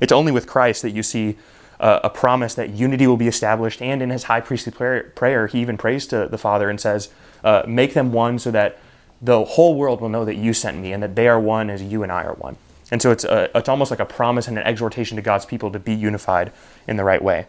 It's 0.00 0.12
only 0.12 0.32
with 0.32 0.46
Christ 0.46 0.80
that 0.80 0.92
you 0.92 1.02
see 1.02 1.36
uh, 1.78 2.00
a 2.02 2.08
promise 2.08 2.54
that 2.54 2.70
unity 2.70 3.06
will 3.06 3.18
be 3.18 3.28
established. 3.28 3.82
And 3.82 4.00
in 4.00 4.08
his 4.08 4.24
high 4.24 4.40
priestly 4.40 4.72
prayer, 4.72 5.12
prayer 5.14 5.46
he 5.46 5.60
even 5.60 5.76
prays 5.76 6.06
to 6.06 6.28
the 6.28 6.38
Father 6.38 6.70
and 6.70 6.80
says, 6.80 7.10
uh, 7.44 7.64
Make 7.68 7.92
them 7.92 8.12
one 8.12 8.38
so 8.38 8.50
that 8.50 8.78
the 9.20 9.44
whole 9.44 9.74
world 9.74 10.00
will 10.00 10.08
know 10.08 10.24
that 10.24 10.36
you 10.36 10.54
sent 10.54 10.78
me 10.78 10.94
and 10.94 11.02
that 11.02 11.16
they 11.16 11.28
are 11.28 11.38
one 11.38 11.68
as 11.68 11.82
you 11.82 12.02
and 12.02 12.10
I 12.10 12.24
are 12.24 12.34
one. 12.34 12.56
And 12.92 13.00
so 13.00 13.10
it's, 13.10 13.24
a, 13.24 13.50
it's 13.56 13.70
almost 13.70 13.90
like 13.90 14.00
a 14.00 14.04
promise 14.04 14.46
and 14.46 14.58
an 14.58 14.64
exhortation 14.64 15.16
to 15.16 15.22
God's 15.22 15.46
people 15.46 15.72
to 15.72 15.78
be 15.78 15.94
unified 15.94 16.52
in 16.86 16.98
the 16.98 17.04
right 17.04 17.24
way. 17.24 17.46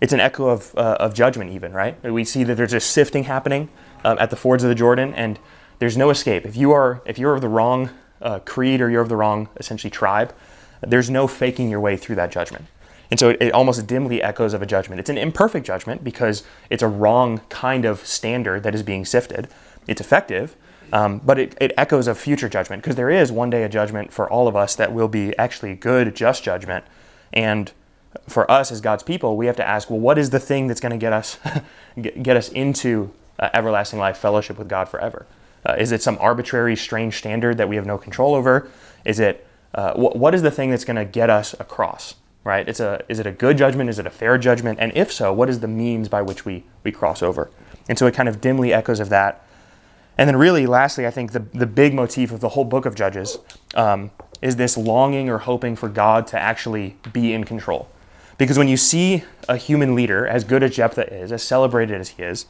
It's 0.00 0.12
an 0.12 0.18
echo 0.18 0.48
of, 0.48 0.74
uh, 0.76 0.96
of 0.98 1.14
judgment, 1.14 1.52
even, 1.52 1.72
right? 1.72 2.02
We 2.02 2.24
see 2.24 2.42
that 2.42 2.56
there's 2.56 2.72
a 2.72 2.80
sifting 2.80 3.24
happening 3.24 3.68
um, 4.04 4.18
at 4.18 4.30
the 4.30 4.36
fords 4.36 4.64
of 4.64 4.68
the 4.68 4.74
Jordan, 4.74 5.14
and 5.14 5.38
there's 5.78 5.96
no 5.96 6.10
escape. 6.10 6.44
If 6.44 6.56
you 6.56 6.72
are 6.72 7.02
if 7.06 7.18
you're 7.18 7.34
of 7.34 7.40
the 7.40 7.48
wrong 7.48 7.90
uh, 8.20 8.40
creed 8.40 8.80
or 8.80 8.90
you're 8.90 9.00
of 9.00 9.08
the 9.08 9.16
wrong 9.16 9.48
essentially 9.58 9.90
tribe, 9.90 10.34
there's 10.80 11.08
no 11.08 11.28
faking 11.28 11.70
your 11.70 11.80
way 11.80 11.96
through 11.96 12.16
that 12.16 12.32
judgment. 12.32 12.66
And 13.12 13.20
so 13.20 13.30
it, 13.30 13.40
it, 13.40 13.52
almost 13.52 13.86
dimly 13.86 14.20
echoes 14.20 14.54
of 14.54 14.60
a 14.60 14.66
judgment. 14.66 14.98
It's 14.98 15.10
an 15.10 15.18
imperfect 15.18 15.64
judgment 15.64 16.02
because 16.02 16.42
it's 16.68 16.82
a 16.82 16.88
wrong 16.88 17.38
kind 17.48 17.84
of 17.84 18.04
standard 18.04 18.64
that 18.64 18.74
is 18.74 18.82
being 18.82 19.04
sifted. 19.04 19.46
It's 19.86 20.00
effective, 20.00 20.56
um, 20.92 21.20
but 21.24 21.38
it, 21.38 21.56
it 21.60 21.72
echoes 21.76 22.06
a 22.06 22.14
future 22.14 22.48
judgment 22.48 22.82
because 22.82 22.96
there 22.96 23.10
is 23.10 23.32
one 23.32 23.50
day 23.50 23.62
a 23.64 23.68
judgment 23.68 24.12
for 24.12 24.30
all 24.30 24.48
of 24.48 24.56
us 24.56 24.74
that 24.76 24.92
will 24.92 25.08
be 25.08 25.36
actually 25.36 25.74
good, 25.74 26.14
just 26.14 26.42
judgment. 26.42 26.84
And 27.32 27.72
for 28.28 28.50
us 28.50 28.72
as 28.72 28.80
God's 28.80 29.02
people, 29.02 29.36
we 29.36 29.46
have 29.46 29.56
to 29.56 29.66
ask, 29.66 29.90
well, 29.90 29.98
what 29.98 30.18
is 30.18 30.30
the 30.30 30.40
thing 30.40 30.66
that's 30.66 30.80
going 30.80 30.92
to 30.92 30.98
get 30.98 31.12
us 31.12 31.38
get, 32.00 32.36
us 32.36 32.48
into 32.50 33.12
uh, 33.38 33.50
everlasting 33.52 33.98
life, 33.98 34.16
fellowship 34.16 34.58
with 34.58 34.68
God 34.68 34.88
forever? 34.88 35.26
Uh, 35.64 35.74
is 35.78 35.90
it 35.92 36.02
some 36.02 36.16
arbitrary, 36.20 36.76
strange 36.76 37.18
standard 37.18 37.58
that 37.58 37.68
we 37.68 37.76
have 37.76 37.86
no 37.86 37.98
control 37.98 38.34
over? 38.34 38.70
Is 39.04 39.18
it 39.18 39.46
uh, 39.74 39.94
wh- 39.94 40.14
what 40.16 40.34
is 40.34 40.42
the 40.42 40.50
thing 40.50 40.70
that's 40.70 40.84
going 40.84 40.96
to 40.96 41.04
get 41.04 41.30
us 41.30 41.54
across? 41.58 42.14
Right? 42.44 42.68
It's 42.68 42.78
a 42.78 43.04
is 43.08 43.18
it 43.18 43.26
a 43.26 43.32
good 43.32 43.58
judgment? 43.58 43.90
Is 43.90 43.98
it 43.98 44.06
a 44.06 44.10
fair 44.10 44.38
judgment? 44.38 44.78
And 44.80 44.96
if 44.96 45.12
so, 45.12 45.32
what 45.32 45.50
is 45.50 45.60
the 45.60 45.68
means 45.68 46.08
by 46.08 46.22
which 46.22 46.44
we 46.44 46.64
we 46.84 46.92
cross 46.92 47.22
over? 47.22 47.50
And 47.88 47.98
so 47.98 48.06
it 48.06 48.14
kind 48.14 48.28
of 48.28 48.40
dimly 48.40 48.72
echoes 48.72 49.00
of 49.00 49.08
that. 49.08 49.45
And 50.18 50.28
then, 50.28 50.36
really, 50.36 50.66
lastly, 50.66 51.06
I 51.06 51.10
think 51.10 51.32
the 51.32 51.40
the 51.52 51.66
big 51.66 51.94
motif 51.94 52.32
of 52.32 52.40
the 52.40 52.50
whole 52.50 52.64
book 52.64 52.86
of 52.86 52.94
Judges 52.94 53.38
um, 53.74 54.10
is 54.40 54.56
this 54.56 54.76
longing 54.76 55.28
or 55.28 55.38
hoping 55.38 55.76
for 55.76 55.88
God 55.88 56.26
to 56.28 56.38
actually 56.38 56.96
be 57.12 57.32
in 57.32 57.44
control. 57.44 57.88
Because 58.38 58.58
when 58.58 58.68
you 58.68 58.76
see 58.76 59.24
a 59.48 59.56
human 59.56 59.94
leader, 59.94 60.26
as 60.26 60.44
good 60.44 60.62
as 60.62 60.76
Jephthah 60.76 61.12
is, 61.12 61.32
as 61.32 61.42
celebrated 61.42 62.00
as 62.00 62.10
he 62.10 62.22
is, 62.22 62.46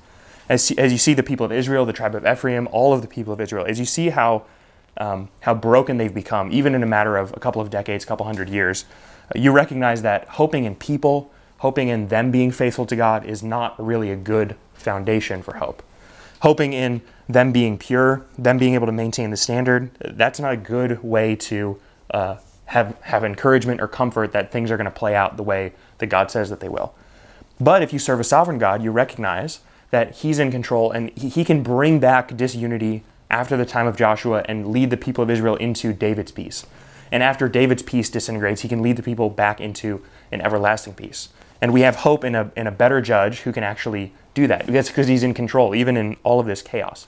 as, 0.48 0.70
as 0.72 0.90
you 0.92 0.98
see 0.98 1.14
the 1.14 1.22
people 1.22 1.46
of 1.46 1.52
Israel, 1.52 1.84
the 1.86 1.92
tribe 1.92 2.14
of 2.14 2.26
Ephraim, 2.26 2.68
all 2.72 2.92
of 2.92 3.02
the 3.02 3.08
people 3.08 3.32
of 3.32 3.40
Israel, 3.40 3.64
as 3.66 3.78
you 3.78 3.84
see 3.84 4.10
how, 4.10 4.42
um, 4.96 5.28
how 5.40 5.54
broken 5.54 5.96
they've 5.96 6.12
become, 6.14 6.50
even 6.52 6.74
in 6.74 6.82
a 6.82 6.86
matter 6.86 7.16
of 7.16 7.32
a 7.36 7.40
couple 7.40 7.62
of 7.62 7.70
decades, 7.70 8.02
a 8.02 8.06
couple 8.06 8.26
hundred 8.26 8.48
years, 8.48 8.84
you 9.34 9.52
recognize 9.52 10.02
that 10.02 10.28
hoping 10.30 10.64
in 10.64 10.74
people, 10.74 11.30
hoping 11.58 11.88
in 11.88 12.08
them 12.08 12.30
being 12.30 12.50
faithful 12.50 12.86
to 12.86 12.96
God, 12.96 13.24
is 13.24 13.42
not 13.42 13.74
really 13.84 14.10
a 14.10 14.16
good 14.16 14.56
foundation 14.74 15.42
for 15.42 15.56
hope. 15.56 15.82
Hoping 16.40 16.72
in 16.72 17.00
them 17.28 17.52
being 17.52 17.76
pure, 17.78 18.24
them 18.38 18.58
being 18.58 18.74
able 18.74 18.86
to 18.86 18.92
maintain 18.92 19.30
the 19.30 19.36
standard, 19.36 19.90
that's 20.00 20.38
not 20.38 20.52
a 20.52 20.56
good 20.56 21.02
way 21.02 21.34
to 21.34 21.80
uh, 22.10 22.36
have, 22.66 22.96
have 23.02 23.24
encouragement 23.24 23.80
or 23.80 23.88
comfort 23.88 24.32
that 24.32 24.52
things 24.52 24.70
are 24.70 24.76
going 24.76 24.86
to 24.86 24.90
play 24.90 25.14
out 25.14 25.36
the 25.36 25.42
way 25.42 25.72
that 25.98 26.06
God 26.06 26.30
says 26.30 26.50
that 26.50 26.60
they 26.60 26.68
will. 26.68 26.94
But 27.60 27.82
if 27.82 27.92
you 27.92 27.98
serve 27.98 28.20
a 28.20 28.24
sovereign 28.24 28.58
God, 28.58 28.82
you 28.82 28.90
recognize 28.90 29.60
that 29.90 30.16
he's 30.16 30.38
in 30.38 30.50
control 30.50 30.90
and 30.90 31.10
he, 31.16 31.28
he 31.28 31.44
can 31.44 31.62
bring 31.62 31.98
back 31.98 32.36
disunity 32.36 33.02
after 33.30 33.56
the 33.56 33.66
time 33.66 33.86
of 33.86 33.96
Joshua 33.96 34.44
and 34.46 34.68
lead 34.68 34.90
the 34.90 34.96
people 34.96 35.24
of 35.24 35.30
Israel 35.30 35.56
into 35.56 35.92
David's 35.92 36.32
peace. 36.32 36.66
And 37.10 37.22
after 37.22 37.48
David's 37.48 37.82
peace 37.82 38.10
disintegrates, 38.10 38.62
he 38.62 38.68
can 38.68 38.82
lead 38.82 38.96
the 38.96 39.02
people 39.02 39.30
back 39.30 39.60
into 39.60 40.02
an 40.30 40.40
everlasting 40.40 40.94
peace. 40.94 41.28
And 41.60 41.72
we 41.72 41.80
have 41.80 41.96
hope 41.96 42.24
in 42.24 42.34
a, 42.34 42.50
in 42.56 42.66
a 42.66 42.70
better 42.70 43.00
judge 43.00 43.40
who 43.40 43.52
can 43.52 43.62
actually 43.62 44.12
do 44.34 44.46
that. 44.46 44.66
That's 44.66 44.88
because 44.88 45.08
he's 45.08 45.22
in 45.22 45.32
control, 45.32 45.74
even 45.74 45.96
in 45.96 46.16
all 46.22 46.40
of 46.40 46.46
this 46.46 46.62
chaos. 46.62 47.06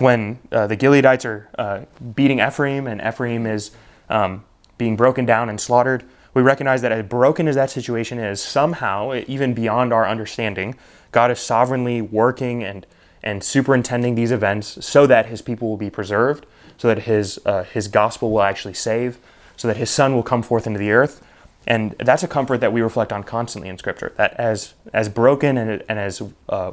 When 0.00 0.38
uh, 0.50 0.66
the 0.66 0.78
Gileadites 0.78 1.26
are 1.26 1.48
uh, 1.58 1.80
beating 2.16 2.40
Ephraim 2.40 2.86
and 2.86 3.02
Ephraim 3.02 3.44
is 3.46 3.72
um, 4.08 4.44
being 4.78 4.96
broken 4.96 5.26
down 5.26 5.50
and 5.50 5.60
slaughtered, 5.60 6.04
we 6.32 6.40
recognize 6.40 6.80
that 6.80 6.90
as 6.90 7.04
broken 7.04 7.46
as 7.46 7.54
that 7.56 7.68
situation 7.68 8.18
is, 8.18 8.40
somehow, 8.40 9.12
even 9.26 9.52
beyond 9.52 9.92
our 9.92 10.08
understanding, 10.08 10.74
God 11.12 11.30
is 11.30 11.38
sovereignly 11.38 12.00
working 12.00 12.64
and, 12.64 12.86
and 13.22 13.44
superintending 13.44 14.14
these 14.14 14.30
events 14.30 14.82
so 14.86 15.06
that 15.06 15.26
his 15.26 15.42
people 15.42 15.68
will 15.68 15.76
be 15.76 15.90
preserved, 15.90 16.46
so 16.78 16.88
that 16.88 17.00
his, 17.00 17.38
uh, 17.44 17.64
his 17.64 17.86
gospel 17.86 18.30
will 18.30 18.42
actually 18.42 18.72
save, 18.72 19.18
so 19.58 19.68
that 19.68 19.76
his 19.76 19.90
son 19.90 20.14
will 20.14 20.22
come 20.22 20.42
forth 20.42 20.66
into 20.66 20.78
the 20.78 20.92
earth. 20.92 21.22
And 21.66 21.94
that's 21.98 22.22
a 22.22 22.28
comfort 22.28 22.62
that 22.62 22.72
we 22.72 22.80
reflect 22.80 23.12
on 23.12 23.22
constantly 23.22 23.68
in 23.68 23.76
Scripture, 23.76 24.14
that 24.16 24.32
as, 24.34 24.72
as 24.94 25.10
broken 25.10 25.58
and, 25.58 25.84
and 25.90 25.98
as 25.98 26.22
uh, 26.48 26.72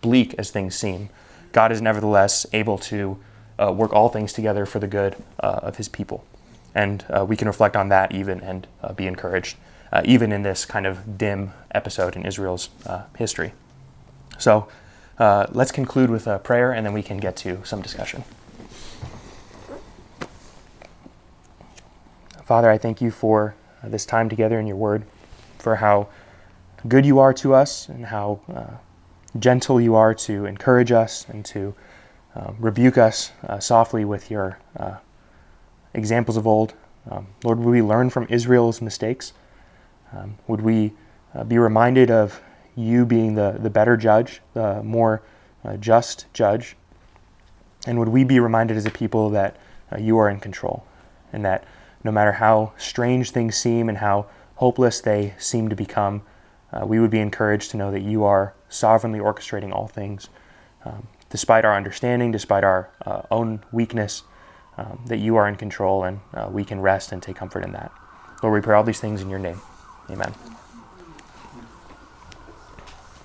bleak 0.00 0.34
as 0.38 0.50
things 0.50 0.74
seem, 0.74 1.08
God 1.52 1.72
is 1.72 1.80
nevertheless 1.80 2.46
able 2.52 2.78
to 2.78 3.18
uh, 3.58 3.72
work 3.72 3.92
all 3.92 4.08
things 4.08 4.32
together 4.32 4.66
for 4.66 4.78
the 4.78 4.86
good 4.86 5.16
uh, 5.40 5.60
of 5.62 5.76
his 5.76 5.88
people. 5.88 6.24
And 6.74 7.04
uh, 7.10 7.24
we 7.24 7.36
can 7.36 7.48
reflect 7.48 7.76
on 7.76 7.88
that 7.88 8.12
even 8.12 8.40
and 8.40 8.66
uh, 8.82 8.92
be 8.92 9.06
encouraged 9.06 9.56
uh, 9.92 10.02
even 10.04 10.32
in 10.32 10.42
this 10.42 10.64
kind 10.64 10.86
of 10.86 11.18
dim 11.18 11.52
episode 11.72 12.14
in 12.14 12.24
Israel's 12.26 12.68
uh, 12.86 13.04
history. 13.16 13.52
So 14.38 14.68
let's 15.18 15.72
conclude 15.72 16.10
with 16.10 16.26
a 16.26 16.38
prayer 16.38 16.72
and 16.72 16.86
then 16.86 16.92
we 16.92 17.02
can 17.02 17.16
get 17.18 17.36
to 17.36 17.64
some 17.64 17.82
discussion. 17.82 18.22
Father, 22.44 22.70
I 22.70 22.78
thank 22.78 23.00
you 23.00 23.10
for 23.10 23.54
this 23.82 24.06
time 24.06 24.28
together 24.28 24.58
in 24.60 24.66
your 24.66 24.76
word, 24.76 25.04
for 25.58 25.76
how 25.76 26.08
good 26.86 27.04
you 27.04 27.18
are 27.18 27.32
to 27.34 27.54
us 27.54 27.88
and 27.88 28.06
how 28.06 28.40
gentle 29.38 29.80
you 29.80 29.94
are 29.94 30.14
to 30.14 30.46
encourage 30.46 30.92
us 30.92 31.26
and 31.28 31.44
to 31.44 31.74
um, 32.34 32.56
rebuke 32.58 32.96
us 32.96 33.32
uh, 33.46 33.58
softly 33.58 34.04
with 34.04 34.30
your 34.30 34.58
examples 35.94 36.36
of 36.36 36.46
old. 36.46 36.74
Um, 37.10 37.26
Lord, 37.44 37.58
will 37.58 37.72
we 37.72 37.82
learn 37.82 38.10
from 38.10 38.26
Israel's 38.28 38.80
mistakes? 38.80 39.32
Um, 40.12 40.38
would 40.46 40.60
we 40.60 40.92
uh, 41.34 41.44
be 41.44 41.58
reminded 41.58 42.10
of 42.10 42.40
you 42.76 43.04
being 43.04 43.34
the, 43.34 43.56
the 43.58 43.70
better 43.70 43.96
judge, 43.96 44.40
the 44.54 44.82
more 44.82 45.22
uh, 45.64 45.76
just 45.76 46.26
judge? 46.32 46.76
And 47.86 47.98
would 47.98 48.08
we 48.08 48.24
be 48.24 48.40
reminded 48.40 48.76
as 48.76 48.86
a 48.86 48.90
people 48.90 49.30
that 49.30 49.56
uh, 49.92 49.98
you 49.98 50.18
are 50.18 50.28
in 50.28 50.40
control 50.40 50.84
and 51.32 51.44
that 51.44 51.64
no 52.04 52.12
matter 52.12 52.32
how 52.32 52.72
strange 52.76 53.30
things 53.30 53.56
seem 53.56 53.88
and 53.88 53.98
how 53.98 54.26
hopeless 54.56 55.00
they 55.00 55.34
seem 55.38 55.68
to 55.68 55.76
become, 55.76 56.22
uh, 56.72 56.84
we 56.84 57.00
would 57.00 57.10
be 57.10 57.20
encouraged 57.20 57.70
to 57.70 57.76
know 57.76 57.90
that 57.90 58.02
you 58.02 58.24
are 58.24 58.54
sovereignly 58.68 59.18
orchestrating 59.18 59.72
all 59.72 59.86
things. 59.86 60.28
Um, 60.84 61.08
despite 61.30 61.64
our 61.64 61.74
understanding, 61.74 62.32
despite 62.32 62.64
our 62.64 62.90
uh, 63.04 63.22
own 63.30 63.64
weakness, 63.72 64.22
um, 64.76 65.00
that 65.06 65.18
you 65.18 65.36
are 65.36 65.48
in 65.48 65.56
control 65.56 66.04
and 66.04 66.20
uh, 66.34 66.48
we 66.50 66.64
can 66.64 66.80
rest 66.80 67.12
and 67.12 67.22
take 67.22 67.36
comfort 67.36 67.64
in 67.64 67.72
that. 67.72 67.92
Lord, 68.42 68.54
we 68.54 68.60
pray 68.60 68.76
all 68.76 68.84
these 68.84 69.00
things 69.00 69.20
in 69.20 69.28
your 69.28 69.40
name. 69.40 69.60
Amen. 70.08 70.32